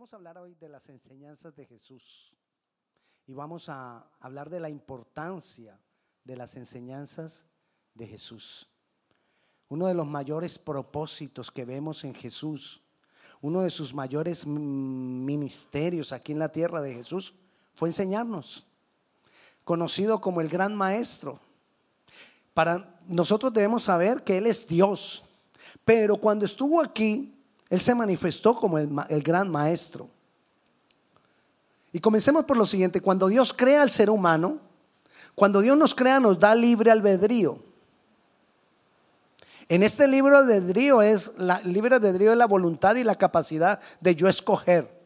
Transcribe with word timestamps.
Vamos 0.00 0.14
a 0.14 0.16
hablar 0.16 0.38
hoy 0.38 0.54
de 0.54 0.70
las 0.70 0.88
enseñanzas 0.88 1.54
de 1.54 1.66
Jesús 1.66 2.32
y 3.26 3.34
vamos 3.34 3.68
a 3.68 4.06
hablar 4.18 4.48
de 4.48 4.58
la 4.58 4.70
importancia 4.70 5.78
de 6.24 6.36
las 6.36 6.56
enseñanzas 6.56 7.44
de 7.92 8.06
Jesús. 8.06 8.66
Uno 9.68 9.88
de 9.88 9.92
los 9.92 10.06
mayores 10.06 10.58
propósitos 10.58 11.50
que 11.50 11.66
vemos 11.66 12.02
en 12.04 12.14
Jesús, 12.14 12.82
uno 13.42 13.60
de 13.60 13.68
sus 13.68 13.92
mayores 13.92 14.46
ministerios 14.46 16.14
aquí 16.14 16.32
en 16.32 16.38
la 16.38 16.50
tierra 16.50 16.80
de 16.80 16.94
Jesús 16.94 17.34
fue 17.74 17.90
enseñarnos, 17.90 18.66
conocido 19.64 20.18
como 20.22 20.40
el 20.40 20.48
gran 20.48 20.74
maestro. 20.74 21.40
Para 22.54 22.98
nosotros 23.06 23.52
debemos 23.52 23.82
saber 23.82 24.24
que 24.24 24.38
Él 24.38 24.46
es 24.46 24.66
Dios, 24.66 25.22
pero 25.84 26.16
cuando 26.16 26.46
estuvo 26.46 26.80
aquí, 26.80 27.36
él 27.70 27.80
se 27.80 27.94
manifestó 27.94 28.56
como 28.56 28.78
el, 28.78 29.22
gran 29.22 29.48
maestro. 29.48 30.08
Y 31.92 32.00
comencemos 32.00 32.44
por 32.44 32.56
lo 32.56 32.66
siguiente, 32.66 33.00
cuando 33.00 33.28
Dios 33.28 33.54
crea 33.56 33.82
al 33.82 33.90
ser 33.90 34.10
humano, 34.10 34.58
cuando 35.36 35.60
Dios 35.60 35.78
nos 35.78 35.94
crea 35.94 36.18
nos 36.18 36.38
da 36.38 36.54
libre 36.54 36.90
albedrío. 36.90 37.62
En 39.68 39.84
este 39.84 40.08
libro 40.08 40.36
albedrío 40.36 41.00
es 41.00 41.30
la 41.38 41.60
libre 41.60 41.94
albedrío 41.94 42.32
es 42.32 42.38
la 42.38 42.46
voluntad 42.46 42.96
y 42.96 43.04
la 43.04 43.14
capacidad 43.14 43.80
de 44.00 44.16
yo 44.16 44.26
escoger. 44.26 44.99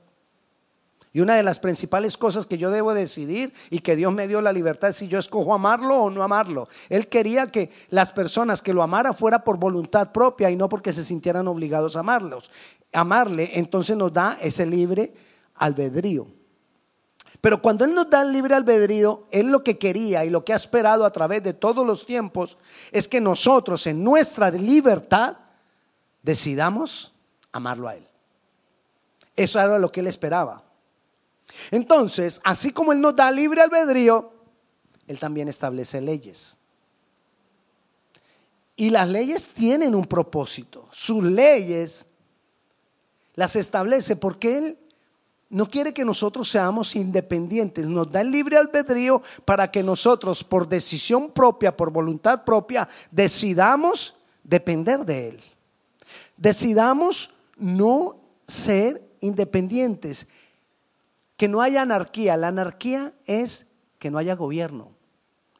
Y 1.14 1.20
una 1.20 1.36
de 1.36 1.44
las 1.44 1.60
principales 1.60 2.16
cosas 2.16 2.44
que 2.44 2.58
yo 2.58 2.72
debo 2.72 2.92
decidir 2.92 3.54
y 3.70 3.78
que 3.78 3.94
Dios 3.94 4.12
me 4.12 4.26
dio 4.26 4.40
la 4.40 4.52
libertad 4.52 4.90
es 4.90 4.96
si 4.96 5.06
yo 5.06 5.20
escojo 5.20 5.54
amarlo 5.54 5.96
o 5.96 6.10
no 6.10 6.24
amarlo. 6.24 6.68
Él 6.88 7.06
quería 7.06 7.46
que 7.46 7.70
las 7.90 8.10
personas 8.10 8.60
que 8.60 8.74
lo 8.74 8.82
amaran 8.82 9.14
fuera 9.14 9.44
por 9.44 9.56
voluntad 9.56 10.10
propia 10.10 10.50
y 10.50 10.56
no 10.56 10.68
porque 10.68 10.92
se 10.92 11.04
sintieran 11.04 11.46
obligados 11.46 11.94
a 11.94 12.00
amarlos. 12.00 12.50
Amarle, 12.92 13.52
entonces 13.54 13.96
nos 13.96 14.12
da 14.12 14.38
ese 14.42 14.66
libre 14.66 15.14
albedrío. 15.54 16.26
Pero 17.40 17.62
cuando 17.62 17.84
Él 17.84 17.94
nos 17.94 18.10
da 18.10 18.22
el 18.22 18.32
libre 18.32 18.56
albedrío, 18.56 19.28
Él 19.30 19.52
lo 19.52 19.62
que 19.62 19.78
quería 19.78 20.24
y 20.24 20.30
lo 20.30 20.44
que 20.44 20.52
ha 20.52 20.56
esperado 20.56 21.04
a 21.04 21.12
través 21.12 21.44
de 21.44 21.52
todos 21.52 21.86
los 21.86 22.04
tiempos 22.04 22.58
es 22.90 23.06
que 23.06 23.20
nosotros 23.20 23.86
en 23.86 24.02
nuestra 24.02 24.50
libertad 24.50 25.36
decidamos 26.24 27.14
amarlo 27.52 27.86
a 27.86 27.94
Él. 27.94 28.08
Eso 29.36 29.60
era 29.60 29.78
lo 29.78 29.92
que 29.92 30.00
Él 30.00 30.08
esperaba. 30.08 30.63
Entonces, 31.70 32.40
así 32.44 32.72
como 32.72 32.92
Él 32.92 33.00
nos 33.00 33.16
da 33.16 33.30
libre 33.30 33.62
albedrío, 33.62 34.32
Él 35.06 35.18
también 35.18 35.48
establece 35.48 36.00
leyes. 36.00 36.58
Y 38.76 38.90
las 38.90 39.08
leyes 39.08 39.48
tienen 39.48 39.94
un 39.94 40.06
propósito. 40.06 40.88
Sus 40.90 41.22
leyes 41.22 42.06
las 43.34 43.56
establece 43.56 44.16
porque 44.16 44.58
Él 44.58 44.78
no 45.48 45.70
quiere 45.70 45.94
que 45.94 46.04
nosotros 46.04 46.50
seamos 46.50 46.96
independientes. 46.96 47.86
Nos 47.86 48.10
da 48.10 48.22
el 48.22 48.32
libre 48.32 48.56
albedrío 48.56 49.22
para 49.44 49.70
que 49.70 49.82
nosotros, 49.82 50.42
por 50.42 50.68
decisión 50.68 51.30
propia, 51.30 51.76
por 51.76 51.90
voluntad 51.90 52.44
propia, 52.44 52.88
decidamos 53.12 54.16
depender 54.42 55.04
de 55.04 55.28
Él. 55.28 55.40
Decidamos 56.36 57.30
no 57.56 58.18
ser 58.48 59.00
independientes 59.20 60.26
que 61.36 61.48
no 61.48 61.60
haya 61.60 61.82
anarquía. 61.82 62.36
La 62.36 62.48
anarquía 62.48 63.12
es 63.26 63.66
que 63.98 64.10
no 64.10 64.18
haya 64.18 64.34
gobierno. 64.34 64.92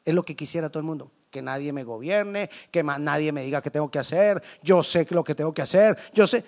Es 0.03 0.13
lo 0.13 0.23
que 0.23 0.35
quisiera 0.35 0.69
todo 0.69 0.79
el 0.79 0.85
mundo. 0.85 1.11
Que 1.31 1.41
nadie 1.41 1.73
me 1.73 1.83
gobierne, 1.83 2.49
que 2.71 2.83
nadie 2.83 3.31
me 3.31 3.43
diga 3.43 3.61
qué 3.61 3.71
tengo 3.71 3.89
que 3.89 3.99
hacer. 3.99 4.41
Yo 4.63 4.83
sé 4.83 5.05
lo 5.09 5.23
que 5.23 5.35
tengo 5.35 5.53
que 5.53 5.61
hacer. 5.61 5.97
Yo 6.13 6.27
sé. 6.27 6.43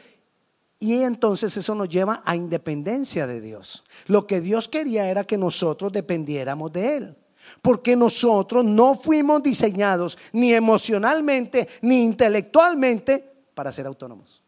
Y 0.80 1.02
entonces 1.02 1.58
eso 1.58 1.74
nos 1.74 1.90
lleva 1.90 2.22
a 2.24 2.36
independencia 2.36 3.26
de 3.26 3.42
Dios. 3.42 3.84
Lo 4.06 4.28
que 4.28 4.42
Dios 4.42 4.70
quería 4.70 5.10
era 5.10 5.24
que 5.24 5.38
nosotros 5.38 5.92
dependiéramos 5.92 6.72
de 6.72 6.98
Él. 6.98 7.18
Porque 7.62 7.96
nosotros 7.96 8.64
no 8.64 8.96
fuimos 8.96 9.42
diseñados 9.42 10.18
ni 10.34 10.54
emocionalmente 10.54 11.68
ni 11.82 12.04
intelectualmente 12.04 13.28
para 13.54 13.72
ser 13.72 13.88
autónomos. 13.88 14.44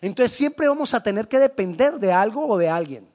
Entonces 0.00 0.36
siempre 0.36 0.68
vamos 0.68 0.92
a 0.92 1.02
tener 1.02 1.26
que 1.26 1.38
depender 1.38 1.98
de 1.98 2.12
algo 2.12 2.46
o 2.46 2.58
de 2.58 2.68
alguien. 2.68 3.09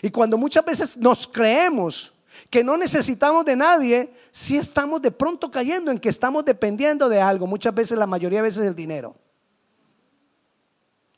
Y 0.00 0.10
cuando 0.10 0.38
muchas 0.38 0.64
veces 0.64 0.96
nos 0.96 1.26
creemos 1.26 2.12
que 2.48 2.64
no 2.64 2.76
necesitamos 2.76 3.44
de 3.44 3.56
nadie, 3.56 4.12
si 4.30 4.56
estamos 4.56 5.02
de 5.02 5.10
pronto 5.10 5.50
cayendo 5.50 5.90
en 5.90 5.98
que 5.98 6.08
estamos 6.08 6.44
dependiendo 6.44 7.08
de 7.08 7.20
algo, 7.20 7.46
muchas 7.46 7.74
veces, 7.74 7.98
la 7.98 8.06
mayoría 8.06 8.38
de 8.38 8.48
veces 8.48 8.66
el 8.66 8.74
dinero. 8.74 9.14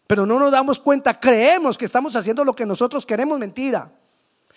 Pero 0.07 0.27
no 0.27 0.39
nos 0.39 0.51
damos 0.51 0.81
cuenta, 0.81 1.19
creemos 1.19 1.79
que 1.79 1.85
estamos 1.85 2.15
haciendo 2.17 2.45
lo 2.45 2.55
que 2.55 2.67
nosotros 2.67 3.07
queremos, 3.07 3.39
mentira. 3.39 3.93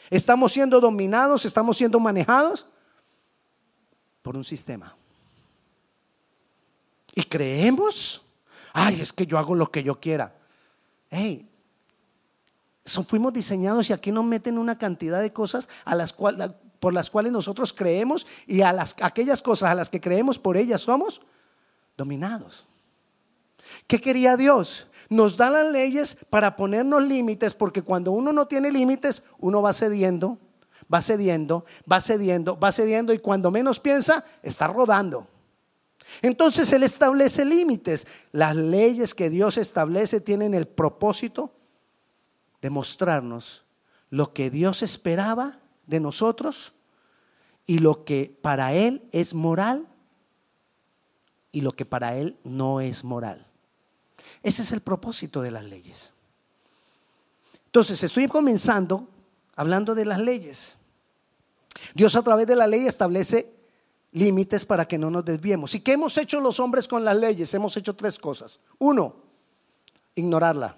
Estamos 0.09 0.51
siendo 0.51 0.79
dominados, 0.79 1.45
estamos 1.45 1.77
siendo 1.77 1.99
manejados 1.99 2.65
por 4.21 4.35
un 4.35 4.43
sistema. 4.43 4.95
Y 7.13 7.23
creemos, 7.23 8.21
ay, 8.73 9.01
es 9.01 9.11
que 9.11 9.25
yo 9.25 9.37
hago 9.37 9.55
lo 9.55 9.71
que 9.71 9.83
yo 9.83 9.99
quiera. 9.99 10.35
Hey, 11.09 11.49
fuimos 13.07 13.33
diseñados 13.33 13.89
y 13.89 13.93
aquí 13.93 14.11
nos 14.11 14.25
meten 14.25 14.57
una 14.57 14.77
cantidad 14.77 15.21
de 15.21 15.33
cosas 15.33 15.69
por 16.79 16.93
las 16.93 17.09
cuales 17.09 17.31
nosotros 17.31 17.73
creemos 17.73 18.25
y 18.45 18.61
a 18.61 18.73
las, 18.73 18.95
aquellas 19.01 19.41
cosas 19.41 19.71
a 19.71 19.75
las 19.75 19.89
que 19.89 20.01
creemos 20.01 20.39
por 20.39 20.57
ellas 20.57 20.81
somos 20.81 21.21
dominados. 21.97 22.65
¿Qué 23.87 23.99
quería 23.99 24.37
Dios? 24.37 24.87
Nos 25.09 25.37
da 25.37 25.49
las 25.49 25.71
leyes 25.71 26.17
para 26.29 26.55
ponernos 26.55 27.03
límites 27.03 27.53
porque 27.53 27.81
cuando 27.81 28.11
uno 28.11 28.31
no 28.31 28.47
tiene 28.47 28.71
límites, 28.71 29.23
uno 29.39 29.61
va 29.61 29.73
cediendo, 29.73 30.37
va 30.93 31.01
cediendo, 31.01 31.65
va 31.91 32.01
cediendo, 32.01 32.57
va 32.57 32.71
cediendo 32.71 33.13
y 33.13 33.19
cuando 33.19 33.51
menos 33.51 33.79
piensa, 33.79 34.23
está 34.41 34.67
rodando. 34.67 35.27
Entonces 36.21 36.71
Él 36.71 36.83
establece 36.83 37.45
límites. 37.45 38.07
Las 38.31 38.55
leyes 38.55 39.13
que 39.13 39.29
Dios 39.29 39.57
establece 39.57 40.21
tienen 40.21 40.53
el 40.53 40.67
propósito 40.67 41.51
demostrarnos 42.61 43.63
lo 44.09 44.33
que 44.33 44.49
Dios 44.49 44.83
esperaba 44.83 45.59
de 45.85 45.99
nosotros 45.99 46.73
y 47.65 47.79
lo 47.79 48.05
que 48.05 48.37
para 48.41 48.73
Él 48.73 49.07
es 49.11 49.33
moral 49.33 49.87
y 51.51 51.61
lo 51.61 51.73
que 51.73 51.85
para 51.85 52.15
Él 52.15 52.37
no 52.43 52.81
es 52.81 53.03
moral. 53.03 53.47
Ese 54.43 54.61
es 54.61 54.71
el 54.71 54.81
propósito 54.81 55.41
de 55.41 55.51
las 55.51 55.65
leyes. 55.65 56.13
Entonces, 57.65 58.01
estoy 58.03 58.27
comenzando 58.27 59.07
hablando 59.55 59.93
de 59.93 60.05
las 60.05 60.19
leyes. 60.19 60.75
Dios 61.93 62.15
a 62.15 62.23
través 62.23 62.47
de 62.47 62.55
la 62.55 62.67
ley 62.67 62.87
establece 62.87 63.53
límites 64.11 64.65
para 64.65 64.87
que 64.87 64.97
no 64.97 65.11
nos 65.11 65.25
desviemos. 65.25 65.75
¿Y 65.75 65.81
qué 65.81 65.93
hemos 65.93 66.17
hecho 66.17 66.39
los 66.39 66.59
hombres 66.59 66.87
con 66.87 67.03
las 67.03 67.15
leyes? 67.17 67.53
Hemos 67.53 67.75
hecho 67.77 67.95
tres 67.95 68.17
cosas. 68.17 68.59
Uno, 68.79 69.15
ignorarla. 70.15 70.77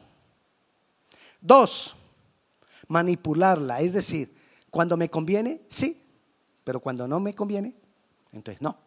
Dos, 1.41 1.95
manipularla. 2.88 3.81
Es 3.81 3.94
decir, 3.94 4.33
cuando 4.69 4.97
me 4.97 5.09
conviene, 5.09 5.61
sí, 5.67 6.01
pero 6.63 6.79
cuando 6.79 7.07
no 7.07 7.19
me 7.19 7.33
conviene, 7.33 7.73
entonces 8.31 8.61
no. 8.61 8.77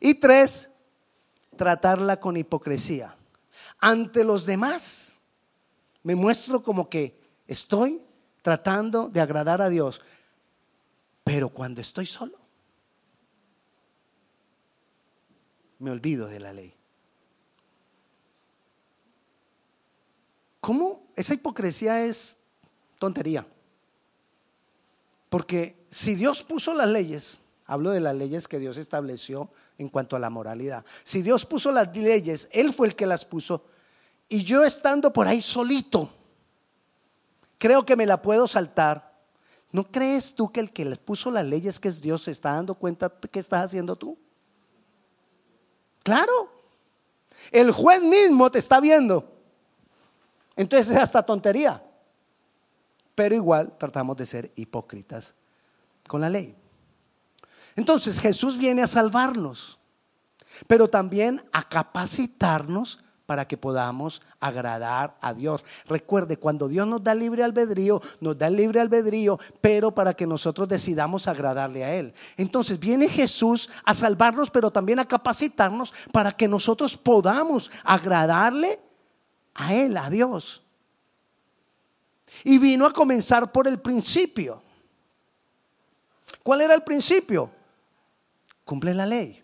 Y 0.00 0.14
tres, 0.14 0.68
tratarla 1.56 2.18
con 2.18 2.36
hipocresía. 2.36 3.16
Ante 3.78 4.24
los 4.24 4.44
demás, 4.46 5.18
me 6.02 6.14
muestro 6.14 6.62
como 6.62 6.88
que 6.88 7.18
estoy 7.46 8.02
tratando 8.42 9.08
de 9.08 9.20
agradar 9.20 9.62
a 9.62 9.68
Dios, 9.68 10.00
pero 11.24 11.48
cuando 11.48 11.80
estoy 11.80 12.06
solo, 12.06 12.38
me 15.78 15.90
olvido 15.90 16.26
de 16.26 16.40
la 16.40 16.52
ley. 16.52 16.74
¿Cómo 20.62 21.02
esa 21.16 21.34
hipocresía 21.34 22.04
es 22.04 22.38
tontería? 23.00 23.44
Porque 25.28 25.76
si 25.90 26.14
Dios 26.14 26.44
puso 26.44 26.72
las 26.72 26.88
leyes, 26.88 27.40
hablo 27.66 27.90
de 27.90 27.98
las 27.98 28.14
leyes 28.14 28.46
que 28.46 28.60
Dios 28.60 28.76
estableció 28.76 29.50
en 29.76 29.88
cuanto 29.88 30.14
a 30.14 30.20
la 30.20 30.30
moralidad, 30.30 30.84
si 31.02 31.20
Dios 31.20 31.44
puso 31.46 31.72
las 31.72 31.94
leyes, 31.96 32.48
Él 32.52 32.72
fue 32.72 32.86
el 32.86 32.94
que 32.94 33.08
las 33.08 33.24
puso, 33.24 33.64
y 34.28 34.44
yo 34.44 34.62
estando 34.62 35.12
por 35.12 35.26
ahí 35.26 35.40
solito, 35.40 36.08
creo 37.58 37.84
que 37.84 37.96
me 37.96 38.06
la 38.06 38.22
puedo 38.22 38.46
saltar. 38.46 39.20
¿No 39.72 39.90
crees 39.90 40.32
tú 40.32 40.52
que 40.52 40.60
el 40.60 40.72
que 40.72 40.84
les 40.84 40.98
puso 40.98 41.32
las 41.32 41.44
leyes, 41.44 41.80
que 41.80 41.88
es 41.88 42.00
Dios, 42.00 42.22
se 42.22 42.30
está 42.30 42.52
dando 42.52 42.76
cuenta 42.76 43.12
qué 43.32 43.40
estás 43.40 43.64
haciendo 43.64 43.96
tú? 43.96 44.16
Claro. 46.04 46.52
El 47.50 47.72
juez 47.72 48.00
mismo 48.00 48.48
te 48.48 48.60
está 48.60 48.78
viendo. 48.78 49.31
Entonces 50.56 50.90
es 50.90 50.96
hasta 50.96 51.22
tontería. 51.22 51.82
Pero 53.14 53.34
igual 53.34 53.76
tratamos 53.78 54.16
de 54.16 54.26
ser 54.26 54.52
hipócritas 54.56 55.34
con 56.06 56.20
la 56.20 56.30
ley. 56.30 56.54
Entonces 57.76 58.18
Jesús 58.18 58.58
viene 58.58 58.82
a 58.82 58.88
salvarnos, 58.88 59.78
pero 60.66 60.88
también 60.88 61.42
a 61.52 61.68
capacitarnos 61.68 63.00
para 63.26 63.46
que 63.46 63.56
podamos 63.56 64.20
agradar 64.40 65.16
a 65.20 65.32
Dios. 65.32 65.64
Recuerde, 65.86 66.36
cuando 66.36 66.68
Dios 66.68 66.86
nos 66.86 67.02
da 67.02 67.14
libre 67.14 67.42
albedrío, 67.42 68.02
nos 68.20 68.36
da 68.36 68.50
libre 68.50 68.80
albedrío, 68.80 69.38
pero 69.60 69.94
para 69.94 70.12
que 70.12 70.26
nosotros 70.26 70.68
decidamos 70.68 71.28
agradarle 71.28 71.84
a 71.84 71.94
Él. 71.94 72.12
Entonces 72.36 72.78
viene 72.78 73.08
Jesús 73.08 73.70
a 73.84 73.94
salvarnos, 73.94 74.50
pero 74.50 74.70
también 74.70 74.98
a 74.98 75.08
capacitarnos 75.08 75.94
para 76.12 76.32
que 76.32 76.48
nosotros 76.48 76.98
podamos 76.98 77.70
agradarle 77.84 78.80
a 79.54 79.74
Él, 79.74 79.96
a 79.96 80.10
Dios. 80.10 80.62
Y 82.44 82.58
vino 82.58 82.86
a 82.86 82.92
comenzar 82.92 83.52
por 83.52 83.68
el 83.68 83.80
principio. 83.80 84.62
¿Cuál 86.42 86.62
era 86.62 86.74
el 86.74 86.82
principio? 86.82 87.50
Cumple 88.64 88.94
la 88.94 89.06
ley. 89.06 89.42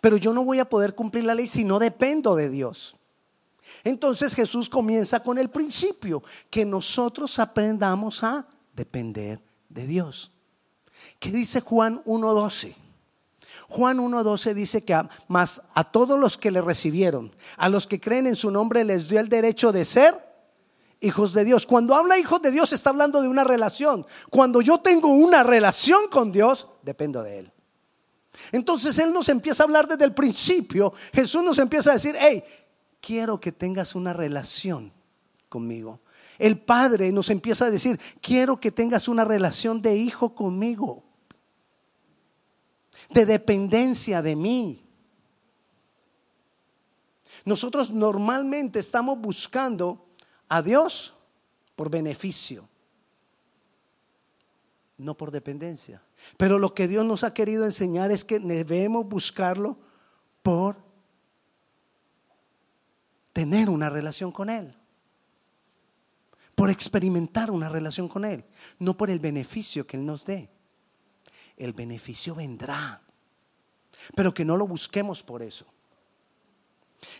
Pero 0.00 0.16
yo 0.16 0.32
no 0.32 0.44
voy 0.44 0.58
a 0.58 0.68
poder 0.68 0.94
cumplir 0.94 1.24
la 1.24 1.34
ley 1.34 1.46
si 1.46 1.64
no 1.64 1.78
dependo 1.78 2.34
de 2.34 2.48
Dios. 2.48 2.94
Entonces 3.84 4.34
Jesús 4.34 4.68
comienza 4.68 5.22
con 5.22 5.38
el 5.38 5.50
principio, 5.50 6.22
que 6.50 6.64
nosotros 6.64 7.38
aprendamos 7.38 8.22
a 8.22 8.46
depender 8.74 9.40
de 9.68 9.86
Dios. 9.86 10.30
¿Qué 11.18 11.30
dice 11.30 11.60
Juan 11.60 12.02
1.12? 12.04 12.85
Juan 13.68 13.98
1.12 13.98 14.54
dice 14.54 14.84
que 14.84 14.96
más 15.28 15.60
a 15.74 15.84
todos 15.90 16.18
los 16.18 16.36
que 16.36 16.50
le 16.50 16.60
recibieron, 16.60 17.34
a 17.56 17.68
los 17.68 17.86
que 17.86 18.00
creen 18.00 18.26
en 18.26 18.36
su 18.36 18.50
nombre, 18.50 18.84
les 18.84 19.08
dio 19.08 19.18
el 19.20 19.28
derecho 19.28 19.72
de 19.72 19.84
ser 19.84 20.26
hijos 21.00 21.32
de 21.32 21.44
Dios. 21.44 21.66
Cuando 21.66 21.94
habla 21.94 22.18
hijos 22.18 22.40
de 22.42 22.50
Dios 22.50 22.72
está 22.72 22.90
hablando 22.90 23.22
de 23.22 23.28
una 23.28 23.44
relación. 23.44 24.06
Cuando 24.30 24.60
yo 24.60 24.78
tengo 24.78 25.08
una 25.08 25.42
relación 25.42 26.08
con 26.10 26.32
Dios, 26.32 26.68
dependo 26.82 27.22
de 27.22 27.40
Él. 27.40 27.52
Entonces 28.52 28.98
Él 28.98 29.12
nos 29.12 29.28
empieza 29.28 29.62
a 29.62 29.66
hablar 29.66 29.88
desde 29.88 30.04
el 30.04 30.14
principio. 30.14 30.92
Jesús 31.12 31.42
nos 31.42 31.58
empieza 31.58 31.90
a 31.90 31.94
decir, 31.94 32.16
hey, 32.18 32.44
quiero 33.00 33.40
que 33.40 33.52
tengas 33.52 33.94
una 33.94 34.12
relación 34.12 34.92
conmigo. 35.48 36.00
El 36.38 36.58
Padre 36.58 37.12
nos 37.12 37.30
empieza 37.30 37.66
a 37.66 37.70
decir, 37.70 37.98
quiero 38.20 38.60
que 38.60 38.70
tengas 38.70 39.08
una 39.08 39.24
relación 39.24 39.80
de 39.80 39.96
hijo 39.96 40.34
conmigo, 40.34 41.04
de 43.10 43.26
dependencia 43.26 44.22
de 44.22 44.36
mí. 44.36 44.82
Nosotros 47.44 47.90
normalmente 47.90 48.78
estamos 48.78 49.18
buscando 49.20 50.06
a 50.48 50.62
Dios 50.62 51.14
por 51.76 51.90
beneficio, 51.90 52.68
no 54.98 55.16
por 55.16 55.30
dependencia. 55.30 56.02
Pero 56.36 56.58
lo 56.58 56.74
que 56.74 56.88
Dios 56.88 57.04
nos 57.04 57.22
ha 57.22 57.34
querido 57.34 57.64
enseñar 57.64 58.10
es 58.10 58.24
que 58.24 58.40
debemos 58.40 59.06
buscarlo 59.06 59.78
por 60.42 60.76
tener 63.32 63.68
una 63.68 63.90
relación 63.90 64.32
con 64.32 64.48
Él, 64.48 64.74
por 66.54 66.70
experimentar 66.70 67.50
una 67.50 67.68
relación 67.68 68.08
con 68.08 68.24
Él, 68.24 68.44
no 68.78 68.96
por 68.96 69.10
el 69.10 69.20
beneficio 69.20 69.86
que 69.86 69.98
Él 69.98 70.06
nos 70.06 70.24
dé. 70.24 70.55
El 71.56 71.72
beneficio 71.72 72.34
vendrá, 72.34 73.02
pero 74.14 74.32
que 74.34 74.44
no 74.44 74.56
lo 74.56 74.66
busquemos 74.66 75.22
por 75.22 75.42
eso. 75.42 75.66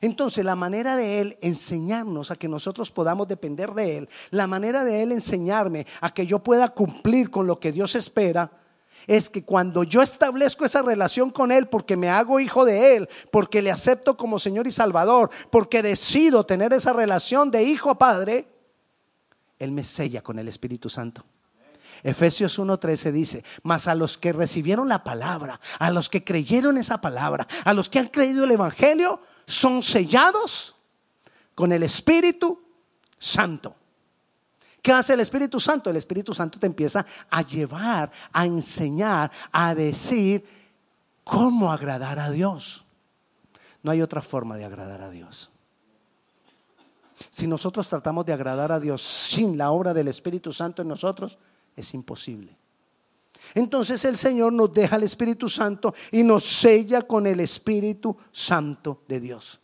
Entonces, 0.01 0.45
la 0.45 0.57
manera 0.57 0.97
de 0.97 1.21
Él 1.21 1.39
enseñarnos 1.41 2.31
a 2.31 2.37
que 2.37 2.49
nosotros 2.49 2.91
podamos 2.91 3.29
depender 3.29 3.71
de 3.71 3.99
Él, 3.99 4.09
la 4.31 4.47
manera 4.47 4.85
de 4.85 5.03
Él 5.03 5.13
enseñarme 5.13 5.87
a 6.01 6.13
que 6.13 6.27
yo 6.27 6.41
pueda 6.41 6.69
cumplir 6.69 7.31
con 7.31 7.47
lo 7.47 7.61
que 7.61 7.73
Dios 7.73 7.95
espera, 7.95 8.51
es 9.07 9.31
que 9.31 9.45
cuando 9.45 9.85
yo 9.85 10.03
establezco 10.03 10.65
esa 10.65 10.83
relación 10.83 11.31
con 11.31 11.53
Él, 11.53 11.69
porque 11.69 11.97
me 11.97 12.09
hago 12.09 12.41
hijo 12.41 12.65
de 12.65 12.97
Él, 12.97 13.09
porque 13.31 13.63
le 13.63 13.71
acepto 13.71 14.17
como 14.17 14.39
Señor 14.39 14.67
y 14.67 14.73
Salvador, 14.73 15.31
porque 15.51 15.83
decido 15.83 16.45
tener 16.45 16.73
esa 16.73 16.93
relación 16.93 17.51
de 17.51 17.63
hijo 17.63 17.91
a 17.91 17.99
padre, 17.99 18.49
Él 19.59 19.71
me 19.71 19.85
sella 19.85 20.23
con 20.23 20.39
el 20.39 20.49
Espíritu 20.49 20.89
Santo. 20.89 21.25
Efesios 22.03 22.59
1:13 22.59 23.13
dice, 23.13 23.45
mas 23.63 23.89
a 23.89 23.95
los 23.95 24.19
que 24.19 24.33
recibieron 24.33 24.89
la 24.89 25.03
palabra, 25.05 25.61
a 25.79 25.91
los 25.91 26.09
que 26.09 26.25
creyeron 26.25 26.79
esa 26.79 27.01
palabra, 27.01 27.47
a 27.65 27.73
los 27.73 27.89
que 27.89 27.99
han 27.99 28.09
creído 28.09 28.45
el 28.45 28.51
Evangelio, 28.51 29.21
son 29.47 29.83
sellados 29.83 30.75
con 31.55 31.73
el 31.73 31.83
Espíritu 31.83 32.63
Santo. 33.19 33.75
¿Qué 34.83 34.93
hace 34.93 35.15
el 35.15 35.21
Espíritu 35.21 35.59
Santo? 35.59 35.91
El 35.91 35.97
Espíritu 35.97 36.33
Santo 36.33 36.61
te 36.61 36.67
empieza 36.67 37.05
a 37.29 37.43
llevar, 37.43 38.11
a 38.33 38.47
enseñar, 38.47 39.33
a 39.51 39.75
decir 39.75 40.45
cómo 41.25 41.73
agradar 41.73 42.21
a 42.21 42.31
Dios. 42.31 42.85
No 43.83 43.91
hay 43.91 44.01
otra 44.01 44.23
forma 44.23 44.57
de 44.57 44.65
agradar 44.65 45.03
a 45.03 45.11
Dios. 45.11 45.51
Si 47.31 47.47
nosotros 47.47 47.89
tratamos 47.89 48.27
de 48.27 48.33
agradar 48.33 48.71
a 48.71 48.79
Dios 48.79 49.03
sin 49.03 49.57
la 49.59 49.71
obra 49.71 49.95
del 49.95 50.09
Espíritu 50.09 50.53
Santo 50.53 50.83
en 50.83 50.89
nosotros, 50.89 51.39
es 51.77 51.95
imposible. 51.95 52.57
Entonces 53.55 54.05
el 54.05 54.17
Señor 54.17 54.53
nos 54.53 54.73
deja 54.73 54.97
el 54.97 55.05
Espíritu 55.05 55.49
Santo 55.49 55.95
y 56.11 56.23
nos 56.23 56.45
sella 56.45 57.03
con 57.03 57.27
el 57.27 57.41
Espíritu 57.41 58.17
Santo 58.33 59.05
de 59.07 59.21
Dios. 59.21 59.61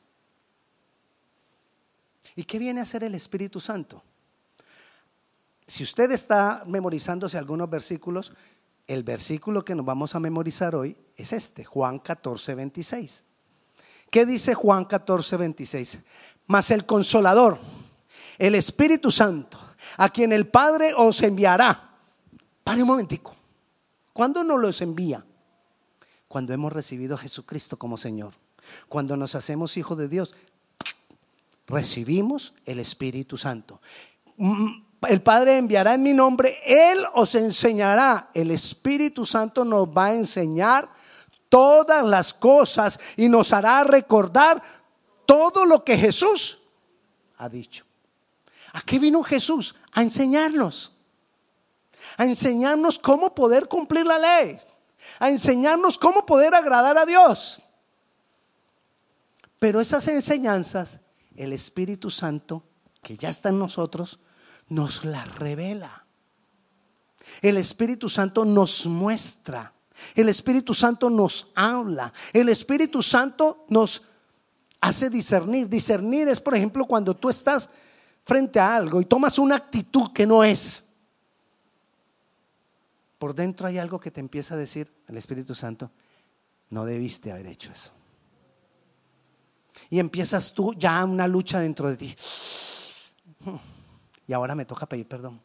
¿Y 2.36 2.44
qué 2.44 2.58
viene 2.58 2.80
a 2.80 2.84
hacer 2.84 3.04
el 3.04 3.14
Espíritu 3.14 3.60
Santo? 3.60 4.02
Si 5.66 5.82
usted 5.82 6.10
está 6.12 6.64
memorizándose 6.66 7.38
algunos 7.38 7.68
versículos, 7.68 8.32
el 8.86 9.02
versículo 9.02 9.64
que 9.64 9.74
nos 9.74 9.86
vamos 9.86 10.14
a 10.14 10.20
memorizar 10.20 10.74
hoy 10.74 10.96
es 11.16 11.32
este, 11.32 11.64
Juan 11.64 11.98
14, 11.98 12.54
26. 12.54 13.24
¿Qué 14.10 14.26
dice 14.26 14.54
Juan 14.54 14.84
14, 14.84 15.36
26? 15.36 15.98
Mas 16.46 16.70
el 16.70 16.84
consolador, 16.84 17.58
el 18.38 18.54
Espíritu 18.54 19.10
Santo, 19.10 19.58
a 19.96 20.10
quien 20.10 20.32
el 20.32 20.48
Padre 20.48 20.92
os 20.96 21.22
enviará. 21.22 21.91
Pare 22.64 22.82
un 22.82 22.88
momentico. 22.88 23.34
¿Cuándo 24.12 24.44
nos 24.44 24.60
los 24.60 24.80
envía? 24.80 25.24
Cuando 26.28 26.52
hemos 26.52 26.72
recibido 26.72 27.14
a 27.14 27.18
Jesucristo 27.18 27.78
como 27.78 27.96
Señor. 27.96 28.34
Cuando 28.88 29.16
nos 29.16 29.34
hacemos 29.34 29.76
hijos 29.76 29.98
de 29.98 30.08
Dios, 30.08 30.34
recibimos 31.66 32.54
el 32.64 32.78
Espíritu 32.78 33.36
Santo. 33.36 33.80
Mm, 34.36 34.82
el 35.08 35.22
Padre 35.22 35.58
enviará 35.58 35.94
en 35.94 36.02
mi 36.02 36.12
nombre, 36.12 36.58
Él 36.64 37.04
os 37.14 37.34
enseñará. 37.34 38.30
El 38.34 38.50
Espíritu 38.50 39.26
Santo 39.26 39.64
nos 39.64 39.88
va 39.88 40.06
a 40.06 40.14
enseñar 40.14 40.88
todas 41.48 42.06
las 42.06 42.32
cosas 42.32 43.00
y 43.16 43.28
nos 43.28 43.52
hará 43.52 43.84
recordar 43.84 44.62
todo 45.26 45.64
lo 45.64 45.84
que 45.84 45.98
Jesús 45.98 46.60
ha 47.38 47.48
dicho. 47.48 47.84
¿A 48.72 48.80
qué 48.82 48.98
vino 48.98 49.22
Jesús? 49.22 49.74
A 49.92 50.02
enseñarnos 50.02 50.92
a 52.16 52.24
enseñarnos 52.24 52.98
cómo 52.98 53.34
poder 53.34 53.68
cumplir 53.68 54.06
la 54.06 54.18
ley, 54.18 54.58
a 55.18 55.30
enseñarnos 55.30 55.98
cómo 55.98 56.24
poder 56.26 56.54
agradar 56.54 56.98
a 56.98 57.06
Dios. 57.06 57.62
Pero 59.58 59.80
esas 59.80 60.08
enseñanzas, 60.08 61.00
el 61.36 61.52
Espíritu 61.52 62.10
Santo, 62.10 62.64
que 63.02 63.16
ya 63.16 63.28
está 63.28 63.50
en 63.50 63.58
nosotros, 63.58 64.18
nos 64.68 65.04
las 65.04 65.32
revela. 65.36 66.04
El 67.40 67.56
Espíritu 67.56 68.08
Santo 68.08 68.44
nos 68.44 68.86
muestra. 68.86 69.72
El 70.14 70.28
Espíritu 70.28 70.74
Santo 70.74 71.10
nos 71.10 71.48
habla. 71.54 72.12
El 72.32 72.48
Espíritu 72.48 73.02
Santo 73.02 73.64
nos 73.68 74.02
hace 74.80 75.08
discernir. 75.10 75.68
Discernir 75.68 76.28
es, 76.28 76.40
por 76.40 76.54
ejemplo, 76.54 76.84
cuando 76.84 77.14
tú 77.14 77.30
estás 77.30 77.68
frente 78.24 78.58
a 78.60 78.76
algo 78.76 79.00
y 79.00 79.04
tomas 79.04 79.38
una 79.38 79.56
actitud 79.56 80.12
que 80.12 80.26
no 80.26 80.42
es 80.44 80.82
por 83.22 83.36
dentro 83.36 83.68
hay 83.68 83.78
algo 83.78 84.00
que 84.00 84.10
te 84.10 84.18
empieza 84.18 84.54
a 84.54 84.58
decir 84.58 84.92
el 85.06 85.16
Espíritu 85.16 85.54
Santo, 85.54 85.92
no 86.70 86.84
debiste 86.84 87.30
haber 87.30 87.46
hecho 87.46 87.70
eso. 87.70 87.92
Y 89.90 90.00
empiezas 90.00 90.52
tú 90.52 90.74
ya 90.74 91.04
una 91.04 91.28
lucha 91.28 91.60
dentro 91.60 91.88
de 91.88 91.96
ti. 91.96 92.16
Y 94.26 94.32
ahora 94.32 94.56
me 94.56 94.64
toca 94.64 94.86
pedir 94.86 95.06
perdón. 95.06 95.40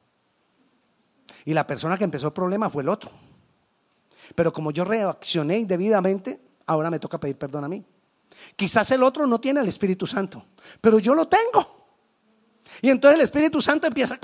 Y 1.45 1.53
la 1.53 1.67
persona 1.67 1.99
que 1.99 2.03
empezó 2.03 2.25
el 2.25 2.33
problema 2.33 2.67
fue 2.67 2.81
el 2.81 2.89
otro. 2.89 3.11
Pero 4.33 4.51
como 4.51 4.71
yo 4.71 4.83
reaccioné 4.83 5.59
indebidamente, 5.59 6.41
ahora 6.65 6.89
me 6.89 6.97
toca 6.97 7.19
pedir 7.19 7.37
perdón 7.37 7.65
a 7.65 7.67
mí. 7.67 7.85
Quizás 8.55 8.89
el 8.89 9.03
otro 9.03 9.27
no 9.27 9.39
tiene 9.39 9.59
el 9.59 9.67
Espíritu 9.67 10.07
Santo, 10.07 10.45
pero 10.81 10.97
yo 10.97 11.13
lo 11.13 11.27
tengo. 11.27 11.89
Y 12.81 12.89
entonces 12.89 13.19
el 13.19 13.23
Espíritu 13.23 13.61
Santo 13.61 13.85
empieza, 13.85 14.17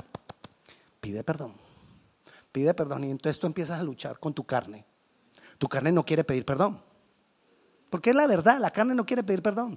pide 1.00 1.22
perdón 1.22 1.63
pide 2.54 2.72
perdón 2.72 3.02
y 3.02 3.10
entonces 3.10 3.40
tú 3.40 3.48
empiezas 3.48 3.80
a 3.80 3.82
luchar 3.82 4.20
con 4.20 4.32
tu 4.32 4.44
carne. 4.44 4.86
Tu 5.58 5.68
carne 5.68 5.90
no 5.90 6.06
quiere 6.06 6.22
pedir 6.22 6.44
perdón. 6.44 6.80
Porque 7.90 8.10
es 8.10 8.16
la 8.16 8.28
verdad, 8.28 8.60
la 8.60 8.70
carne 8.70 8.94
no 8.94 9.04
quiere 9.04 9.24
pedir 9.24 9.42
perdón. 9.42 9.76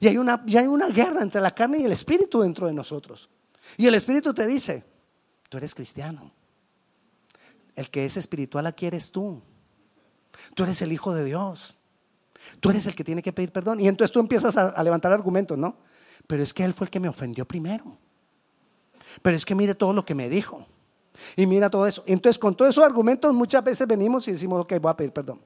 Y 0.00 0.08
hay 0.08 0.18
una, 0.18 0.42
hay 0.48 0.66
una 0.66 0.88
guerra 0.88 1.22
entre 1.22 1.40
la 1.40 1.54
carne 1.54 1.78
y 1.78 1.84
el 1.84 1.92
espíritu 1.92 2.40
dentro 2.40 2.66
de 2.66 2.74
nosotros. 2.74 3.30
Y 3.76 3.86
el 3.86 3.94
espíritu 3.94 4.34
te 4.34 4.48
dice, 4.48 4.84
tú 5.48 5.58
eres 5.58 5.76
cristiano. 5.76 6.32
El 7.76 7.88
que 7.88 8.04
es 8.04 8.16
espiritual 8.16 8.66
aquí 8.66 8.86
eres 8.86 9.12
tú. 9.12 9.40
Tú 10.54 10.64
eres 10.64 10.82
el 10.82 10.90
Hijo 10.90 11.14
de 11.14 11.24
Dios. 11.24 11.76
Tú 12.58 12.70
eres 12.70 12.84
el 12.88 12.96
que 12.96 13.04
tiene 13.04 13.22
que 13.22 13.32
pedir 13.32 13.52
perdón. 13.52 13.78
Y 13.78 13.86
entonces 13.86 14.10
tú 14.12 14.18
empiezas 14.18 14.56
a 14.56 14.82
levantar 14.82 15.12
argumentos, 15.12 15.56
¿no? 15.56 15.76
Pero 16.26 16.42
es 16.42 16.52
que 16.52 16.64
él 16.64 16.74
fue 16.74 16.86
el 16.86 16.90
que 16.90 16.98
me 16.98 17.08
ofendió 17.08 17.46
primero. 17.46 17.96
Pero 19.22 19.36
es 19.36 19.44
que 19.46 19.54
mire 19.54 19.76
todo 19.76 19.92
lo 19.92 20.04
que 20.04 20.16
me 20.16 20.28
dijo. 20.28 20.66
Y 21.36 21.46
mira 21.46 21.70
todo 21.70 21.86
eso. 21.86 22.02
Entonces, 22.06 22.38
con 22.38 22.54
todos 22.54 22.70
esos 22.70 22.84
argumentos, 22.84 23.32
muchas 23.32 23.62
veces 23.62 23.86
venimos 23.86 24.26
y 24.28 24.32
decimos, 24.32 24.60
ok, 24.62 24.74
voy 24.80 24.90
a 24.90 24.96
pedir 24.96 25.12
perdón. 25.12 25.40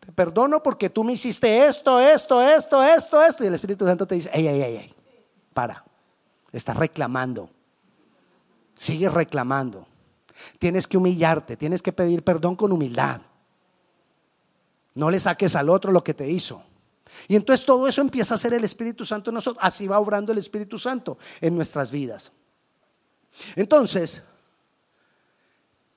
Te 0.00 0.12
perdono 0.12 0.62
porque 0.62 0.88
tú 0.88 1.04
me 1.04 1.12
hiciste 1.12 1.66
esto, 1.66 2.00
esto, 2.00 2.42
esto, 2.42 2.82
esto, 2.82 3.22
esto. 3.22 3.44
Y 3.44 3.46
el 3.46 3.54
Espíritu 3.54 3.84
Santo 3.84 4.06
te 4.06 4.14
dice, 4.14 4.30
ey, 4.32 4.46
ey, 4.48 4.62
ey, 4.62 4.76
ey, 4.76 4.94
para. 5.52 5.84
Estás 6.52 6.76
reclamando. 6.76 7.50
Sigue 8.74 9.08
reclamando. 9.08 9.86
Tienes 10.58 10.86
que 10.86 10.96
humillarte, 10.96 11.56
tienes 11.56 11.82
que 11.82 11.92
pedir 11.92 12.24
perdón 12.24 12.56
con 12.56 12.72
humildad. 12.72 13.20
No 14.94 15.10
le 15.10 15.20
saques 15.20 15.54
al 15.54 15.68
otro 15.68 15.92
lo 15.92 16.02
que 16.02 16.14
te 16.14 16.28
hizo. 16.28 16.62
Y 17.28 17.36
entonces 17.36 17.66
todo 17.66 17.86
eso 17.86 18.00
empieza 18.00 18.34
a 18.34 18.38
ser 18.38 18.54
el 18.54 18.64
Espíritu 18.64 19.04
Santo 19.04 19.30
en 19.30 19.34
nosotros. 19.34 19.62
Así 19.64 19.86
va 19.86 19.98
obrando 19.98 20.32
el 20.32 20.38
Espíritu 20.38 20.78
Santo 20.78 21.18
en 21.40 21.54
nuestras 21.54 21.90
vidas. 21.90 22.32
Entonces, 23.54 24.22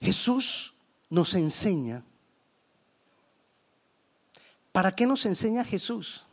Jesús 0.04 0.74
nos 1.10 1.34
enseña. 1.34 2.04
¿Para 4.74 4.94
qué 4.94 5.08
nos 5.08 5.26
enseña 5.26 5.64
Jesús? 5.64 6.26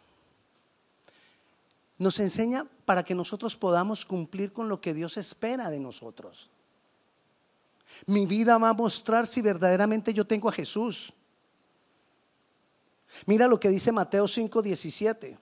Nos 1.96 2.18
enseña 2.18 2.66
para 2.84 3.04
que 3.04 3.14
nosotros 3.14 3.56
podamos 3.56 4.04
cumplir 4.04 4.52
con 4.52 4.68
lo 4.68 4.80
que 4.80 4.92
Dios 4.92 5.16
espera 5.18 5.70
de 5.70 5.78
nosotros. 5.78 6.48
Mi 8.06 8.26
vida 8.26 8.58
va 8.58 8.70
a 8.70 8.74
mostrar 8.74 9.28
si 9.28 9.40
verdaderamente 9.40 10.12
yo 10.12 10.26
tengo 10.26 10.48
a 10.48 10.52
Jesús. 10.52 11.12
Mira 13.26 13.46
lo 13.46 13.60
que 13.60 13.68
dice 13.68 13.92
Mateo 13.92 14.26
5:17. 14.26 15.38